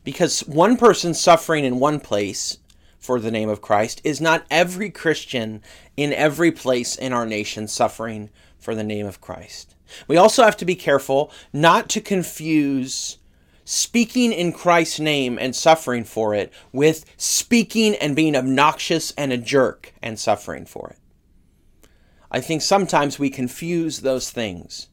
because 0.03 0.41
one 0.41 0.77
person 0.77 1.13
suffering 1.13 1.63
in 1.63 1.79
one 1.79 1.99
place 1.99 2.57
for 2.99 3.19
the 3.19 3.31
name 3.31 3.49
of 3.49 3.61
Christ 3.61 4.01
is 4.03 4.21
not 4.21 4.45
every 4.49 4.89
Christian 4.89 5.61
in 5.97 6.13
every 6.13 6.51
place 6.51 6.95
in 6.95 7.13
our 7.13 7.25
nation 7.25 7.67
suffering 7.67 8.29
for 8.59 8.75
the 8.75 8.83
name 8.83 9.05
of 9.05 9.21
Christ. 9.21 9.75
We 10.07 10.17
also 10.17 10.43
have 10.43 10.57
to 10.57 10.65
be 10.65 10.75
careful 10.75 11.31
not 11.51 11.89
to 11.89 12.01
confuse 12.01 13.17
speaking 13.65 14.31
in 14.31 14.53
Christ's 14.53 14.99
name 14.99 15.37
and 15.39 15.55
suffering 15.55 16.03
for 16.03 16.33
it 16.33 16.51
with 16.71 17.05
speaking 17.17 17.95
and 17.95 18.15
being 18.15 18.35
obnoxious 18.35 19.11
and 19.17 19.31
a 19.31 19.37
jerk 19.37 19.93
and 20.01 20.19
suffering 20.19 20.65
for 20.65 20.89
it. 20.89 21.89
I 22.29 22.39
think 22.39 22.61
sometimes 22.61 23.19
we 23.19 23.29
confuse 23.29 23.99
those 23.99 24.29
things. 24.29 24.87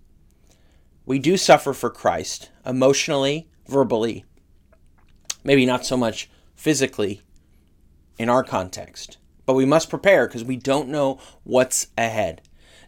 We 1.06 1.18
do 1.18 1.36
suffer 1.36 1.72
for 1.72 1.90
Christ 1.90 2.50
emotionally, 2.66 3.48
verbally, 3.66 4.24
maybe 5.48 5.64
not 5.64 5.86
so 5.86 5.96
much 5.96 6.28
physically 6.54 7.22
in 8.18 8.28
our 8.28 8.44
context. 8.44 9.16
But 9.46 9.54
we 9.54 9.64
must 9.64 9.88
prepare 9.88 10.26
because 10.26 10.44
we 10.44 10.56
don't 10.56 10.90
know 10.90 11.18
what's 11.42 11.86
ahead. 11.96 12.42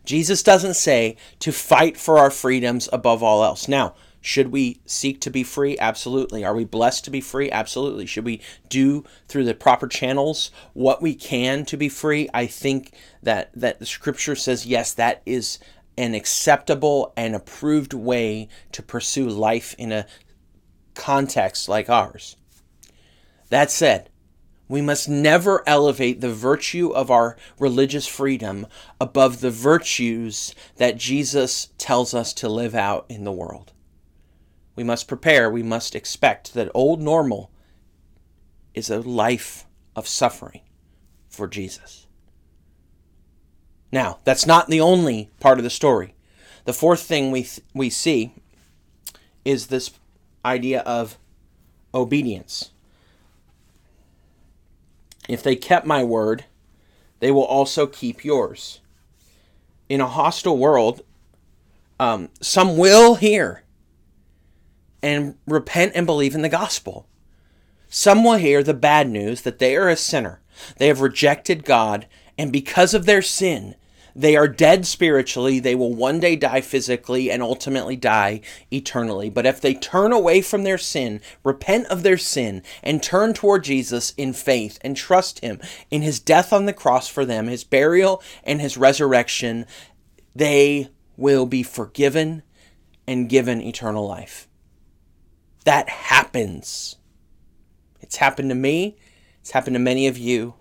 Jesus 0.05 0.43
doesn't 0.43 0.75
say 0.75 1.17
to 1.39 1.53
fight 1.53 1.97
for 1.97 2.19
our 2.19 2.31
freedoms 2.31 2.87
above 2.93 3.23
all 3.23 3.43
else. 3.43 3.67
Now, 3.67 3.95
Should 4.21 4.53
we 4.53 4.81
seek 4.85 5.21
to 5.23 5.31
be 5.31 5.43
free? 5.43 5.79
Absolutely. 5.79 6.45
Are 6.45 6.55
we 6.55 6.65
blessed 6.65 7.05
to 7.05 7.11
be 7.11 7.21
free? 7.21 7.51
Absolutely. 7.51 8.05
Should 8.07 8.25
we 8.25 8.43
do 8.69 9.05
through 9.29 9.45
the 9.45 9.55
proper 9.55 9.89
channels 9.89 10.51
what 10.75 11.01
we 11.01 11.15
can 11.15 11.65
to 11.67 11.77
be 11.77 11.89
free? 11.89 12.29
I 12.35 12.47
think 12.47 12.93
that 13.23 13.51
that 13.55 13.79
the 13.79 13.87
scripture 13.87 14.37
says 14.37 14.67
yes, 14.67 14.93
that 14.95 15.23
is 15.25 15.59
an 15.97 16.15
acceptable 16.15 17.13
and 17.17 17.35
approved 17.35 17.95
way 17.95 18.49
to 18.73 18.83
pursue 18.83 19.29
life 19.29 19.75
in 19.79 19.91
a 19.91 20.07
context 20.95 21.69
like 21.69 21.89
ours. 21.89 22.37
That 23.51 23.71
said, 23.71 24.09
we 24.69 24.81
must 24.81 25.09
never 25.09 25.65
elevate 25.67 26.21
the 26.21 26.33
virtue 26.33 26.91
of 26.91 27.11
our 27.11 27.37
religious 27.59 28.07
freedom 28.07 28.69
above 29.01 29.41
the 29.41 29.51
virtues 29.51 30.55
that 30.77 30.97
Jesus 30.97 31.71
tells 31.77 32.15
us 32.15 32.33
to 32.35 32.49
live 32.49 32.75
out 32.75 33.05
in 33.09 33.25
the 33.25 33.33
world. 33.33 33.73
We 34.77 34.85
must 34.85 35.09
prepare, 35.09 35.51
we 35.51 35.65
must 35.65 35.97
expect 35.97 36.55
that 36.55 36.71
old 36.73 37.03
normal 37.03 37.51
is 38.73 38.89
a 38.89 39.01
life 39.01 39.67
of 39.97 40.07
suffering 40.07 40.63
for 41.29 41.49
Jesus. 41.49 42.07
Now, 43.91 44.21
that's 44.23 44.47
not 44.47 44.69
the 44.69 44.81
only 44.81 45.31
part 45.41 45.59
of 45.59 45.65
the 45.65 45.71
story. 45.71 46.15
The 46.65 46.73
fourth 46.73 47.03
thing 47.03 47.33
we, 47.33 47.43
th- 47.43 47.61
we 47.75 47.91
see 47.91 48.35
is 49.45 49.67
this 49.67 49.91
idea 50.45 50.81
of 50.83 51.19
obedience. 51.93 52.71
If 55.31 55.45
they 55.45 55.55
kept 55.55 55.87
my 55.87 56.03
word, 56.03 56.47
they 57.21 57.31
will 57.31 57.45
also 57.45 57.87
keep 57.87 58.25
yours. 58.25 58.81
In 59.89 60.01
a 60.01 60.09
hostile 60.09 60.59
world, 60.59 61.03
um, 62.01 62.31
some 62.41 62.77
will 62.77 63.15
hear 63.15 63.63
and 65.01 65.37
repent 65.47 65.93
and 65.95 66.05
believe 66.05 66.35
in 66.35 66.43
the 66.43 66.49
gospel. 66.49 67.07
Some 67.89 68.25
will 68.25 68.39
hear 68.39 68.65
the 68.65 68.75
bad 68.75 69.09
news 69.09 69.43
that 69.43 69.61
they 69.61 69.77
are 69.77 69.89
a 69.89 69.95
sinner. 69.95 70.41
They 70.79 70.89
have 70.89 71.01
rejected 71.01 71.65
God, 71.65 72.09
and 72.37 72.51
because 72.51 72.93
of 72.93 73.07
their 73.07 73.23
sin, 73.23 73.77
they 74.21 74.37
are 74.37 74.49
dead 74.49 74.87
spiritually. 74.87 75.61
They 75.61 75.75
will 75.75 75.95
one 75.95 76.21
day 76.21 76.37
die 76.37 76.61
physically 76.61 77.31
and 77.31 77.43
ultimately 77.43 77.97
die 77.97 78.43
eternally. 78.71 79.31
But 79.31 79.47
if 79.47 79.63
they 79.63 79.73
turn 79.73 80.13
away 80.13 80.43
from 80.43 80.63
their 80.63 80.77
sin, 80.77 81.23
repent 81.43 81.87
of 81.87 82.03
their 82.03 82.19
sin, 82.19 82.63
and 82.83 83.03
turn 83.03 83.33
toward 83.33 83.65
Jesus 83.65 84.13
in 84.19 84.35
faith 84.35 84.79
and 84.83 84.95
trust 84.95 85.39
Him 85.41 85.59
in 85.91 86.03
His 86.03 86.21
death 86.21 86.53
on 86.53 86.67
the 86.67 86.75
cross 86.75 87.09
for 87.09 87.25
them, 87.25 87.47
His 87.47 87.65
burial, 87.65 88.23
and 88.45 88.61
His 88.61 88.77
resurrection, 88.77 89.65
they 90.35 90.89
will 91.17 91.47
be 91.47 91.63
forgiven 91.63 92.43
and 93.07 93.27
given 93.27 93.63
eternal 93.63 94.07
life. 94.07 94.49
That 95.65 95.89
happens. 95.89 96.97
It's 98.03 98.17
happened 98.17 98.51
to 98.51 98.55
me, 98.55 98.99
it's 99.41 99.53
happened 99.53 99.77
to 99.77 99.81
many 99.81 100.07
of 100.07 100.19
you, 100.19 100.55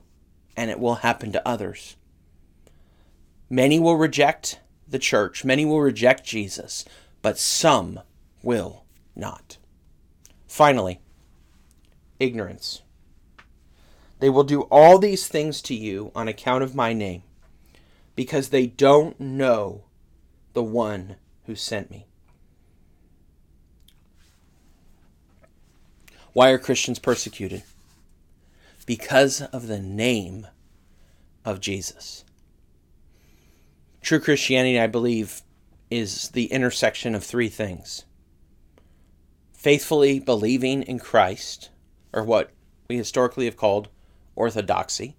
and 0.56 0.72
it 0.72 0.80
will 0.80 0.96
happen 0.96 1.34
to 1.34 1.46
others. 1.46 1.98
Many 3.50 3.80
will 3.80 3.98
reject 3.98 4.60
the 4.88 5.00
church, 5.00 5.44
many 5.44 5.66
will 5.66 5.82
reject 5.82 6.24
Jesus, 6.24 6.86
but 7.22 7.38
some 7.38 8.00
will 8.44 8.86
not. 9.16 9.58
Finally, 10.48 11.00
ignorance. 12.20 12.82
They 14.20 14.30
will 14.30 14.44
do 14.44 14.62
all 14.64 15.00
these 15.00 15.28
things 15.28 15.62
to 15.64 15.74
you 15.74 16.12
on 16.14 16.28
account 16.28 16.64
of 16.64 16.76
my 16.76 16.94
name, 16.94 17.24
because 18.16 18.50
they 18.50 18.68
don't 18.68 19.20
know 19.20 19.86
the 20.54 20.64
one 20.64 21.16
who 21.46 21.56
sent 21.56 21.90
me. 21.90 22.06
Why 26.34 26.50
are 26.50 26.60
Christians 26.60 27.00
persecuted? 27.00 27.64
Because 28.86 29.42
of 29.42 29.68
the 29.68 29.80
name 29.80 30.48
of 31.46 31.60
Jesus. 31.60 32.26
True 34.02 34.20
Christianity, 34.20 34.80
I 34.80 34.88
believe, 34.88 35.42
is 35.90 36.30
the 36.30 36.46
intersection 36.46 37.16
of 37.16 37.24
three 37.24 37.50
things. 37.50 38.06
Faithfully 39.54 40.20
believing 40.20 40.84
in 40.84 41.00
Christ, 41.00 41.70
or 42.14 42.24
what 42.24 42.52
we 42.88 42.98
historically 42.98 43.46
have 43.46 43.58
called 43.58 43.90
orthodoxy, 44.36 45.16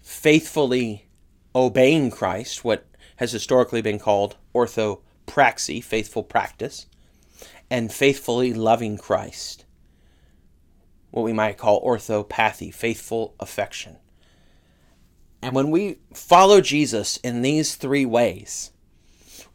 faithfully 0.00 1.08
obeying 1.54 2.10
Christ, 2.10 2.64
what 2.64 2.86
has 3.16 3.32
historically 3.32 3.82
been 3.82 3.98
called 3.98 4.36
orthopraxy, 4.54 5.82
faithful 5.82 6.22
practice, 6.22 6.86
and 7.68 7.92
faithfully 7.92 8.54
loving 8.54 8.96
Christ, 8.96 9.64
what 11.10 11.22
we 11.22 11.32
might 11.32 11.58
call 11.58 11.80
orthopathy, 11.80 12.70
faithful 12.70 13.34
affection. 13.40 13.96
And 15.42 15.54
when 15.54 15.70
we 15.70 15.98
follow 16.12 16.60
Jesus 16.60 17.16
in 17.18 17.42
these 17.42 17.74
three 17.74 18.04
ways, 18.04 18.72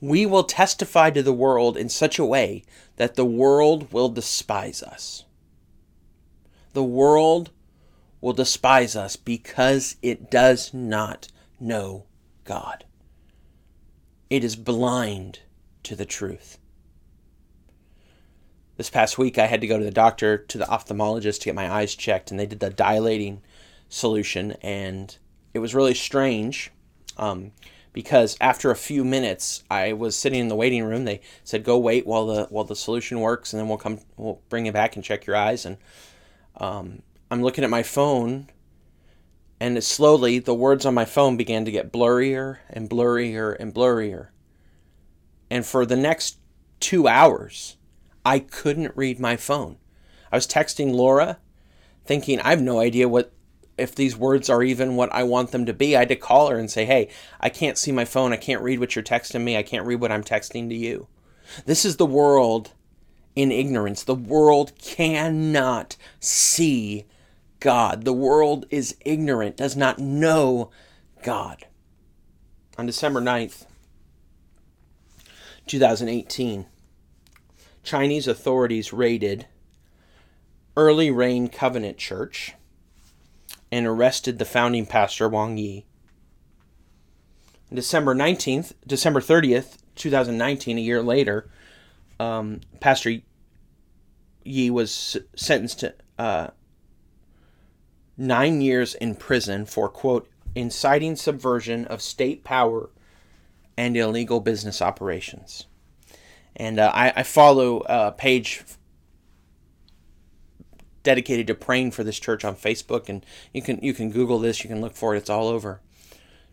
we 0.02 0.26
will 0.26 0.44
testify 0.44 1.10
to 1.12 1.24
the 1.24 1.34
world 1.34 1.78
in 1.78 1.90
such 1.90 2.20
a 2.20 2.26
way 2.26 2.64
that 2.98 3.16
the 3.16 3.26
world 3.26 3.92
will 3.94 4.10
despise 4.10 4.82
us. 4.82 5.26
The 6.74 6.84
world 6.84 7.52
will 8.22 8.34
despise 8.34 8.96
us 8.96 9.16
because 9.16 9.96
it 10.02 10.30
does 10.32 10.74
not 10.74 11.28
know 11.60 12.06
God. 12.44 12.86
It 14.30 14.44
is 14.44 14.56
blind 14.56 15.40
to 15.84 15.96
the 15.96 16.06
truth. 16.06 16.58
This 18.78 18.90
past 18.90 19.18
week, 19.18 19.38
I 19.38 19.46
had 19.46 19.62
to 19.62 19.68
go 19.68 19.78
to 19.78 19.86
the 19.86 19.92
doctor, 19.92 20.38
to 20.38 20.58
the 20.58 20.66
ophthalmologist 20.66 21.40
to 21.40 21.46
get 21.46 21.56
my 21.56 21.72
eyes 21.72 21.96
checked, 21.96 22.30
and 22.30 22.40
they 22.40 22.46
did 22.46 22.60
the 22.60 22.70
dilating 22.70 23.42
solution, 23.88 24.54
and 24.62 25.18
it 25.56 25.60
was 25.60 25.74
really 25.74 25.94
strange 25.94 26.70
um, 27.18 27.54
because 27.94 28.36
after 28.42 28.72
a 28.72 28.76
few 28.76 29.06
minutes, 29.06 29.64
I 29.72 29.94
was 29.94 30.18
sitting 30.18 30.42
in 30.42 30.50
the 30.50 30.56
waiting 30.56 30.84
room. 30.84 31.06
They 31.06 31.22
said, 31.46 31.64
"Go 31.64 31.78
wait 31.78 32.06
while 32.06 32.26
the 32.26 32.44
while 32.50 32.66
the 32.66 32.76
solution 32.76 33.22
works, 33.22 33.54
and 33.54 33.60
then 33.60 33.70
we'll 33.70 33.78
come. 33.78 34.02
We'll 34.18 34.42
bring 34.50 34.66
you 34.66 34.74
back 34.74 34.98
and 34.98 35.04
check 35.04 35.26
your 35.26 35.38
eyes." 35.38 35.66
And 35.66 35.78
um, 36.58 37.02
I'm 37.32 37.42
looking 37.42 37.64
at 37.64 37.70
my 37.70 37.84
phone, 37.84 38.50
and 39.58 39.82
slowly 39.82 40.40
the 40.40 40.54
words 40.54 40.86
on 40.86 40.94
my 40.94 41.06
phone 41.06 41.38
began 41.38 41.64
to 41.64 41.72
get 41.72 41.92
blurrier 41.92 42.58
and 42.70 42.90
blurrier 42.90 43.56
and 43.58 43.74
blurrier. 43.74 44.28
And 45.50 45.66
for 45.66 45.86
the 45.86 45.96
next 45.96 46.38
two 46.82 47.08
hours, 47.08 47.78
I 48.26 48.40
couldn't 48.40 48.98
read 48.98 49.22
my 49.22 49.38
phone. 49.38 49.78
I 50.34 50.36
was 50.36 50.48
texting 50.48 50.94
Laura, 50.94 51.38
thinking 52.04 52.42
I 52.42 52.50
have 52.50 52.62
no 52.62 52.82
idea 52.82 53.08
what 53.08 53.32
if 53.78 53.94
these 53.94 54.16
words 54.16 54.50
are 54.50 54.64
even 54.64 54.96
what 54.96 55.12
I 55.14 55.24
want 55.24 55.52
them 55.52 55.66
to 55.66 55.74
be, 55.74 55.96
I 55.96 56.00
had 56.00 56.10
to 56.10 56.16
call 56.16 56.50
her 56.50 56.58
and 56.58 56.72
say, 56.72 56.86
hey, 56.86 57.10
I 57.40 57.50
can't 57.50 57.78
see 57.78 57.92
my 57.92 58.06
phone. 58.06 58.32
I 58.32 58.38
can't 58.38 58.62
read 58.62 58.80
what 58.80 58.96
you're 58.96 59.04
texting 59.04 59.44
me. 59.44 59.58
I 59.58 59.64
can't 59.64 59.86
read 59.86 60.00
what 60.00 60.12
I'm 60.12 60.24
texting 60.24 60.70
to 60.70 60.76
you. 60.76 61.08
This 61.66 61.86
is 61.86 61.98
the 61.98 62.06
world 62.06 62.72
in 63.36 63.52
ignorance. 63.52 64.04
The 64.04 64.16
world 64.16 64.72
cannot 64.80 65.98
see 66.20 67.06
God. 67.60 68.06
The 68.06 68.14
world 68.14 68.66
is 68.70 68.96
ignorant, 69.06 69.58
does 69.58 69.76
not 69.76 70.00
know 70.00 70.72
God. 71.22 71.66
On 72.78 72.86
December 72.86 73.22
9th, 73.22 73.66
2018, 75.68 76.66
Chinese 77.84 78.28
authorities 78.28 78.94
raided 78.94 79.48
Early 80.78 81.12
Rain 81.12 81.48
Covenant 81.48 81.98
Church 81.98 82.54
and 83.76 83.86
arrested 83.86 84.40
the 84.40 84.46
founding 84.46 84.86
pastor 84.86 85.28
Wang 85.28 85.58
Yi. 85.58 85.86
On 87.70 87.76
December 87.76 88.16
19th, 88.16 88.72
December 88.88 89.20
30th, 89.20 89.76
2019, 89.96 90.78
a 90.78 90.82
year 90.82 91.04
later, 91.04 91.50
um, 92.18 92.62
Pastor 92.80 93.18
Yi 94.46 94.70
was 94.70 95.18
sentenced 95.36 95.82
to 95.82 95.94
uh, 96.18 96.48
nine 98.16 98.62
years 98.62 98.96
in 98.96 99.14
prison 99.14 99.66
for, 99.66 99.90
quote, 99.90 100.30
inciting 100.56 101.18
subversion 101.18 101.84
of 101.88 102.02
state 102.02 102.46
power 102.46 102.90
and 103.76 103.98
illegal 103.98 104.40
business 104.40 104.82
operations. 104.82 105.66
And 106.56 106.80
uh, 106.80 106.94
I, 106.94 107.12
I, 107.14 107.24
follow 107.24 107.84
a 107.88 108.14
page 108.14 108.64
dedicated 111.06 111.48
to 111.48 111.56
praying 111.56 111.92
for 111.92 112.04
this 112.04 112.20
church 112.20 112.44
on 112.44 112.58
Facebook, 112.58 113.08
and 113.08 113.26
you 113.54 113.62
can 113.62 113.80
you 113.82 113.94
can 113.94 114.12
Google 114.12 114.40
this, 114.40 114.62
you 114.64 114.70
can 114.70 114.82
look 114.82 114.96
for 114.96 115.16
it. 115.16 115.20
It's 115.20 115.30
all 115.30 115.48
over. 115.48 115.80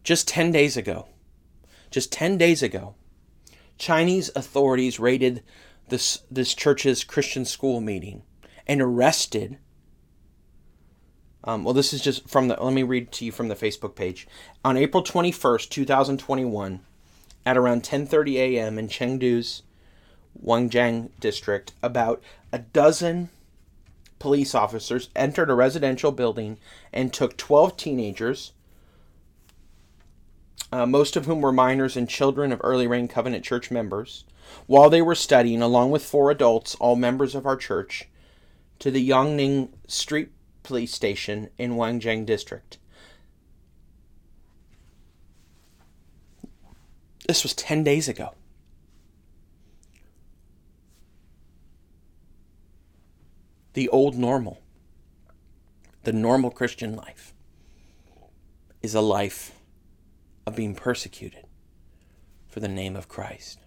Just 0.05 0.29
ten 0.29 0.53
days 0.53 0.77
ago, 0.77 1.09
just 1.91 2.12
ten 2.12 2.38
days 2.38 2.62
ago, 2.62 2.95
Chinese 3.79 4.31
authorities 4.37 5.01
raided 5.01 5.43
this 5.88 6.21
this 6.31 6.55
church's 6.55 7.03
Christian 7.03 7.45
school 7.45 7.81
meeting 7.81 8.23
and 8.69 8.81
arrested. 8.81 9.59
Um, 11.45 11.65
well, 11.65 11.75
this 11.75 11.93
is 11.93 12.01
just 12.01 12.29
from 12.29 12.47
the. 12.47 12.57
Let 12.61 12.73
me 12.73 12.85
read 12.85 13.11
to 13.12 13.25
you 13.25 13.33
from 13.33 13.49
the 13.49 13.57
Facebook 13.57 13.97
page. 13.97 14.29
On 14.65 14.77
April 14.77 15.03
twenty 15.03 15.33
first, 15.33 15.73
two 15.73 15.85
thousand 15.85 16.19
twenty 16.19 16.45
one, 16.45 16.81
at 17.45 17.57
around 17.57 17.83
ten 17.83 18.07
thirty 18.07 18.38
a.m. 18.38 18.79
in 18.79 18.87
Chengdu's 18.87 19.62
Wangjiang 20.45 21.11
district, 21.21 21.73
about 21.83 22.23
a 22.53 22.59
dozen 22.59 23.29
police 24.23 24.55
officers 24.55 25.11
entered 25.17 25.51
a 25.51 25.55
residential 25.55 26.13
building 26.13 26.57
and 26.93 27.13
took 27.13 27.37
12 27.37 27.77
teenagers, 27.77 28.53
uh, 30.71 30.87
most 30.87 31.17
of 31.17 31.27
whom 31.27 31.41
were 31.41 31.51
minors 31.51 31.97
and 31.97 32.09
children 32.09 32.53
of 32.53 32.61
Early 32.63 32.87
Rain 32.87 33.09
Covenant 33.09 33.45
Church 33.45 33.73
members, 33.73 34.23
while 34.69 34.89
they 34.89 35.03
were 35.03 35.17
studying, 35.17 35.61
along 35.61 35.91
with 35.91 36.05
four 36.05 36.31
adults, 36.31 36.77
all 36.77 36.95
members 36.95 37.35
of 37.35 37.47
our 37.47 37.57
church, 37.57 38.09
to 38.79 38.93
the 38.93 39.07
Yongning 39.07 39.71
Street 39.89 40.31
Police 40.63 40.95
Station 40.95 41.51
in 41.59 41.73
Wangjiang 41.73 42.25
District. 42.25 42.79
This 47.27 47.43
was 47.43 47.55
10 47.55 47.83
days 47.83 48.09
ago. 48.09 48.35
The 53.75 53.89
old 53.89 54.17
normal, 54.17 54.61
the 56.03 56.13
normal 56.13 56.51
Christian 56.51 56.95
life, 56.95 57.33
is 58.83 58.95
a 58.95 59.01
life 59.01 59.53
of 60.47 60.57
being 60.57 60.75
persecuted 60.75 61.47
for 62.49 62.61
the 62.61 62.69
name 62.69 62.97
of 62.97 63.09
Christ. 63.09 63.61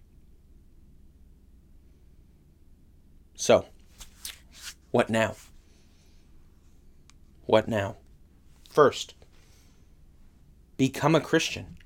So, 3.35 3.65
what 4.91 5.09
now? 5.09 5.35
What 7.45 7.67
now? 7.67 7.97
First, 8.69 9.15
become 10.77 11.15
a 11.15 11.21
Christian. 11.21 11.77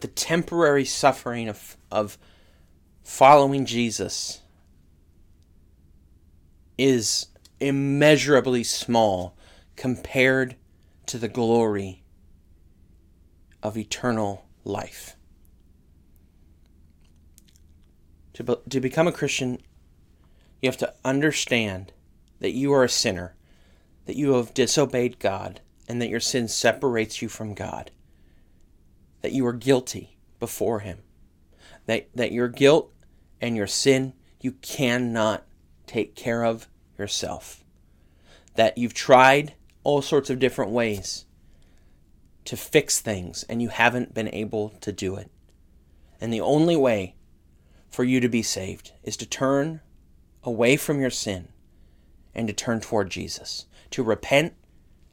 The 0.00 0.08
temporary 0.08 0.84
suffering 0.84 1.48
of, 1.48 1.76
of 1.90 2.18
following 3.02 3.66
Jesus 3.66 4.42
is 6.78 7.26
immeasurably 7.60 8.62
small 8.62 9.36
compared 9.76 10.56
to 11.06 11.18
the 11.18 11.28
glory 11.28 12.02
of 13.62 13.76
eternal 13.76 14.46
life. 14.64 15.16
To, 18.34 18.44
be, 18.44 18.54
to 18.70 18.80
become 18.80 19.08
a 19.08 19.12
Christian, 19.12 19.58
you 20.62 20.68
have 20.68 20.76
to 20.78 20.94
understand 21.04 21.92
that 22.38 22.52
you 22.52 22.72
are 22.72 22.84
a 22.84 22.88
sinner, 22.88 23.34
that 24.06 24.16
you 24.16 24.34
have 24.34 24.54
disobeyed 24.54 25.18
God, 25.18 25.60
and 25.88 26.00
that 26.00 26.08
your 26.08 26.20
sin 26.20 26.46
separates 26.46 27.20
you 27.20 27.28
from 27.28 27.54
God, 27.54 27.90
that 29.22 29.32
you 29.32 29.44
are 29.46 29.52
guilty 29.52 30.18
before 30.38 30.80
Him, 30.80 30.98
that, 31.86 32.08
that 32.14 32.30
your 32.30 32.48
guilt 32.48 32.92
and 33.40 33.56
your 33.56 33.66
sin 33.66 34.12
you 34.40 34.52
cannot 34.52 35.44
take 35.88 36.14
care 36.14 36.44
of 36.44 36.68
yourself. 36.98 37.64
That 38.54 38.78
you've 38.78 38.94
tried 38.94 39.54
all 39.84 40.02
sorts 40.02 40.30
of 40.30 40.38
different 40.38 40.70
ways 40.70 41.24
to 42.44 42.56
fix 42.56 43.00
things 43.00 43.44
and 43.48 43.60
you 43.60 43.68
haven't 43.68 44.14
been 44.14 44.32
able 44.34 44.70
to 44.80 44.92
do 44.92 45.16
it. 45.16 45.30
And 46.20 46.32
the 46.32 46.40
only 46.40 46.76
way 46.76 47.14
for 47.90 48.04
you 48.04 48.20
to 48.20 48.28
be 48.28 48.42
saved 48.42 48.92
is 49.02 49.16
to 49.18 49.26
turn 49.26 49.80
away 50.42 50.76
from 50.76 51.00
your 51.00 51.10
sin 51.10 51.48
and 52.34 52.46
to 52.48 52.54
turn 52.54 52.80
toward 52.80 53.10
Jesus, 53.10 53.66
to 53.90 54.02
repent 54.02 54.54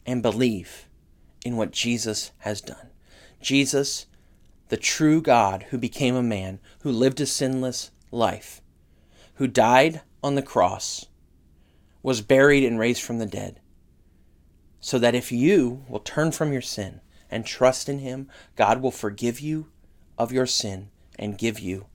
and 0.06 0.22
believe 0.22 0.88
in 1.44 1.58
what 1.58 1.72
Jesus 1.72 2.32
has 2.40 2.62
done. 2.62 2.90
Jesus, 3.42 4.08
the 4.70 4.78
true 4.78 5.22
God 5.22 5.68
who 5.70 5.78
became 5.78 6.16
a 6.16 6.24
man, 6.24 6.60
who 6.82 6.92
lived 6.92 7.22
a 7.22 7.26
sinless 7.26 7.92
life, 8.12 8.62
who 9.36 9.48
died 9.48 10.02
on 10.26 10.34
the 10.34 10.42
cross, 10.42 11.06
was 12.02 12.22
buried 12.22 12.64
and 12.64 12.80
raised 12.80 13.04
from 13.04 13.20
the 13.20 13.28
dead, 13.28 13.60
so 14.80 14.98
that 14.98 15.14
if 15.14 15.32
you 15.32 15.86
will 15.88 16.00
turn 16.00 16.32
from 16.32 16.52
your 16.52 16.64
sin 16.64 17.00
and 17.30 17.46
trust 17.46 17.88
in 17.88 18.00
Him, 18.00 18.28
God 18.56 18.82
will 18.82 18.90
forgive 18.90 19.40
you 19.40 19.68
of 20.18 20.32
your 20.32 20.48
sin 20.48 20.90
and 21.20 21.38
give 21.38 21.60
you 21.60 21.86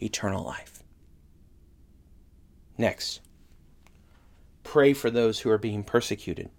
eternal 0.00 0.44
life. 0.44 0.84
Next, 2.78 3.20
pray 4.62 4.92
for 4.92 5.10
those 5.10 5.40
who 5.40 5.50
are 5.50 5.58
being 5.58 5.82
persecuted. 5.82 6.50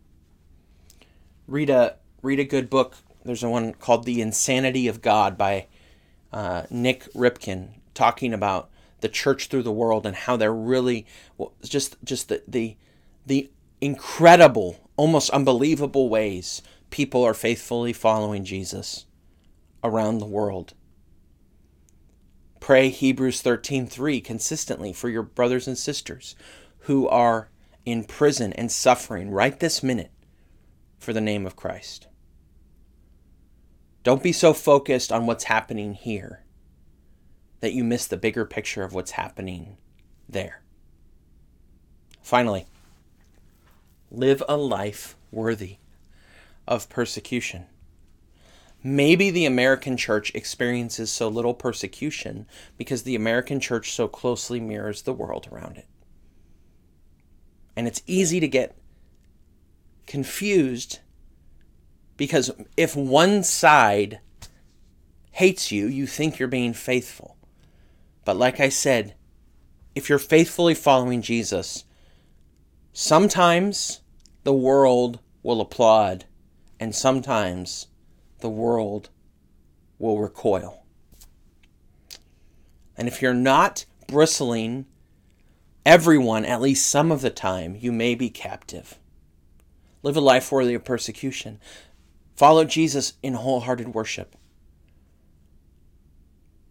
Read 1.47 1.69
a 1.69 1.95
read 2.21 2.41
a 2.41 2.43
good 2.43 2.69
book. 2.69 2.97
There's 3.23 3.43
a 3.43 3.49
one 3.49 3.71
called 3.71 4.03
"The 4.03 4.19
Insanity 4.19 4.89
of 4.89 5.01
God" 5.01 5.37
by 5.37 5.67
uh, 6.33 6.63
Nik 6.69 7.05
Ripken, 7.13 7.69
talking 7.93 8.33
about 8.33 8.69
the 9.01 9.09
church 9.09 9.47
through 9.47 9.63
the 9.63 9.71
world 9.71 10.05
and 10.05 10.15
how 10.15 10.37
they're 10.37 10.53
really 10.53 11.05
just 11.63 11.97
just 12.03 12.29
the 12.29 12.43
the, 12.47 12.77
the 13.25 13.51
incredible, 13.81 14.89
almost 14.95 15.29
unbelievable 15.31 16.09
ways 16.09 16.61
people 16.89 17.23
are 17.23 17.33
faithfully 17.33 17.93
following 17.93 18.45
Jesus 18.45 19.05
around 19.83 20.19
the 20.19 20.25
world. 20.25 20.73
Pray 22.59 22.89
Hebrews 22.89 23.41
13:3 23.41 24.23
consistently 24.23 24.93
for 24.93 25.09
your 25.09 25.23
brothers 25.23 25.67
and 25.67 25.77
sisters 25.77 26.35
who 26.79 27.07
are 27.07 27.49
in 27.85 28.03
prison 28.03 28.53
and 28.53 28.71
suffering 28.71 29.29
right 29.29 29.59
this 29.59 29.83
minute 29.83 30.11
for 30.97 31.13
the 31.13 31.21
name 31.21 31.45
of 31.45 31.55
Christ. 31.55 32.07
Don't 34.03 34.23
be 34.23 34.31
so 34.31 34.53
focused 34.53 35.11
on 35.11 35.25
what's 35.25 35.45
happening 35.45 35.93
here 35.93 36.44
that 37.65 37.73
you 37.73 37.83
miss 37.83 38.05
the 38.05 38.15
bigger 38.15 38.45
picture 38.45 38.83
of 38.83 38.93
what's 38.93 39.11
happening 39.11 39.75
there. 40.29 40.61
Finally, 42.21 42.67
live 44.11 44.43
a 44.47 44.55
life 44.55 45.15
worthy 45.31 45.77
of 46.67 46.87
persecution. 46.89 47.65
Maybe 48.83 49.31
the 49.31 49.47
American 49.47 49.97
church 49.97 50.31
experiences 50.35 51.11
so 51.11 51.27
little 51.27 51.55
persecution 51.55 52.45
because 52.77 53.01
the 53.01 53.15
American 53.15 53.59
church 53.59 53.93
so 53.93 54.07
closely 54.07 54.59
mirrors 54.59 55.01
the 55.01 55.13
world 55.13 55.47
around 55.51 55.77
it. 55.77 55.87
And 57.75 57.87
it's 57.87 58.03
easy 58.05 58.39
to 58.39 58.47
get 58.47 58.77
confused 60.05 60.99
because 62.15 62.51
if 62.77 62.95
one 62.95 63.41
side 63.41 64.19
hates 65.31 65.71
you, 65.71 65.87
you 65.87 66.05
think 66.05 66.37
you're 66.37 66.47
being 66.47 66.73
faithful. 66.73 67.34
But 68.25 68.37
like 68.37 68.59
I 68.59 68.69
said, 68.69 69.15
if 69.93 70.09
you're 70.09 70.19
faithfully 70.19 70.73
following 70.73 71.21
Jesus, 71.21 71.85
sometimes 72.91 74.01
the 74.43 74.53
world 74.53 75.19
will 75.43 75.61
applaud, 75.61 76.25
and 76.79 76.93
sometimes 76.93 77.87
the 78.39 78.49
world 78.49 79.09
will 79.99 80.19
recoil. 80.19 80.83
And 82.97 83.07
if 83.07 83.21
you're 83.21 83.33
not 83.33 83.85
bristling 84.07 84.85
everyone 85.85 86.45
at 86.45 86.61
least 86.61 86.89
some 86.89 87.11
of 87.11 87.21
the 87.21 87.29
time, 87.29 87.77
you 87.79 87.91
may 87.91 88.15
be 88.15 88.29
captive. 88.29 88.99
Live 90.01 90.17
a 90.17 90.21
life 90.21 90.51
worthy 90.51 90.73
of 90.73 90.83
persecution. 90.83 91.59
Follow 92.35 92.65
Jesus 92.65 93.13
in 93.21 93.35
wholehearted 93.35 93.93
worship. 93.93 94.35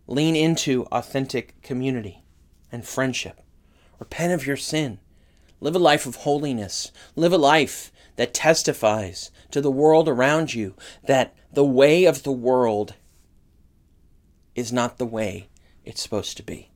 Lean 0.06 0.36
into 0.36 0.84
authentic 0.92 1.60
community 1.62 2.22
and 2.70 2.84
friendship. 2.84 3.40
Repent 3.98 4.32
of 4.32 4.46
your 4.46 4.56
sin. 4.56 4.98
Live 5.60 5.74
a 5.74 5.78
life 5.78 6.04
of 6.04 6.16
holiness. 6.16 6.92
Live 7.16 7.32
a 7.32 7.38
life 7.38 7.90
that 8.16 8.34
testifies 8.34 9.30
to 9.50 9.60
the 9.60 9.70
world 9.70 10.08
around 10.08 10.54
you 10.54 10.74
that 11.06 11.34
the 11.52 11.64
way 11.64 12.04
of 12.04 12.22
the 12.22 12.32
world 12.32 12.94
is 14.54 14.72
not 14.72 14.98
the 14.98 15.06
way 15.06 15.48
it's 15.84 16.02
supposed 16.02 16.36
to 16.36 16.42
be. 16.42 16.70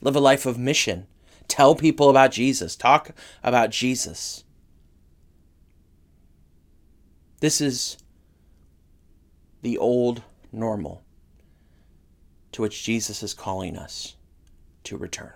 Live 0.00 0.16
a 0.16 0.20
life 0.20 0.46
of 0.46 0.58
mission. 0.58 1.06
Tell 1.48 1.74
people 1.74 2.10
about 2.10 2.32
Jesus. 2.32 2.76
Talk 2.76 3.12
about 3.42 3.70
Jesus. 3.70 4.44
This 7.40 7.60
is 7.60 7.96
the 9.62 9.78
old 9.78 10.22
normal 10.52 11.02
to 12.52 12.62
which 12.62 12.84
Jesus 12.84 13.22
is 13.22 13.34
calling 13.34 13.76
us 13.76 14.16
to 14.84 14.96
return. 14.96 15.32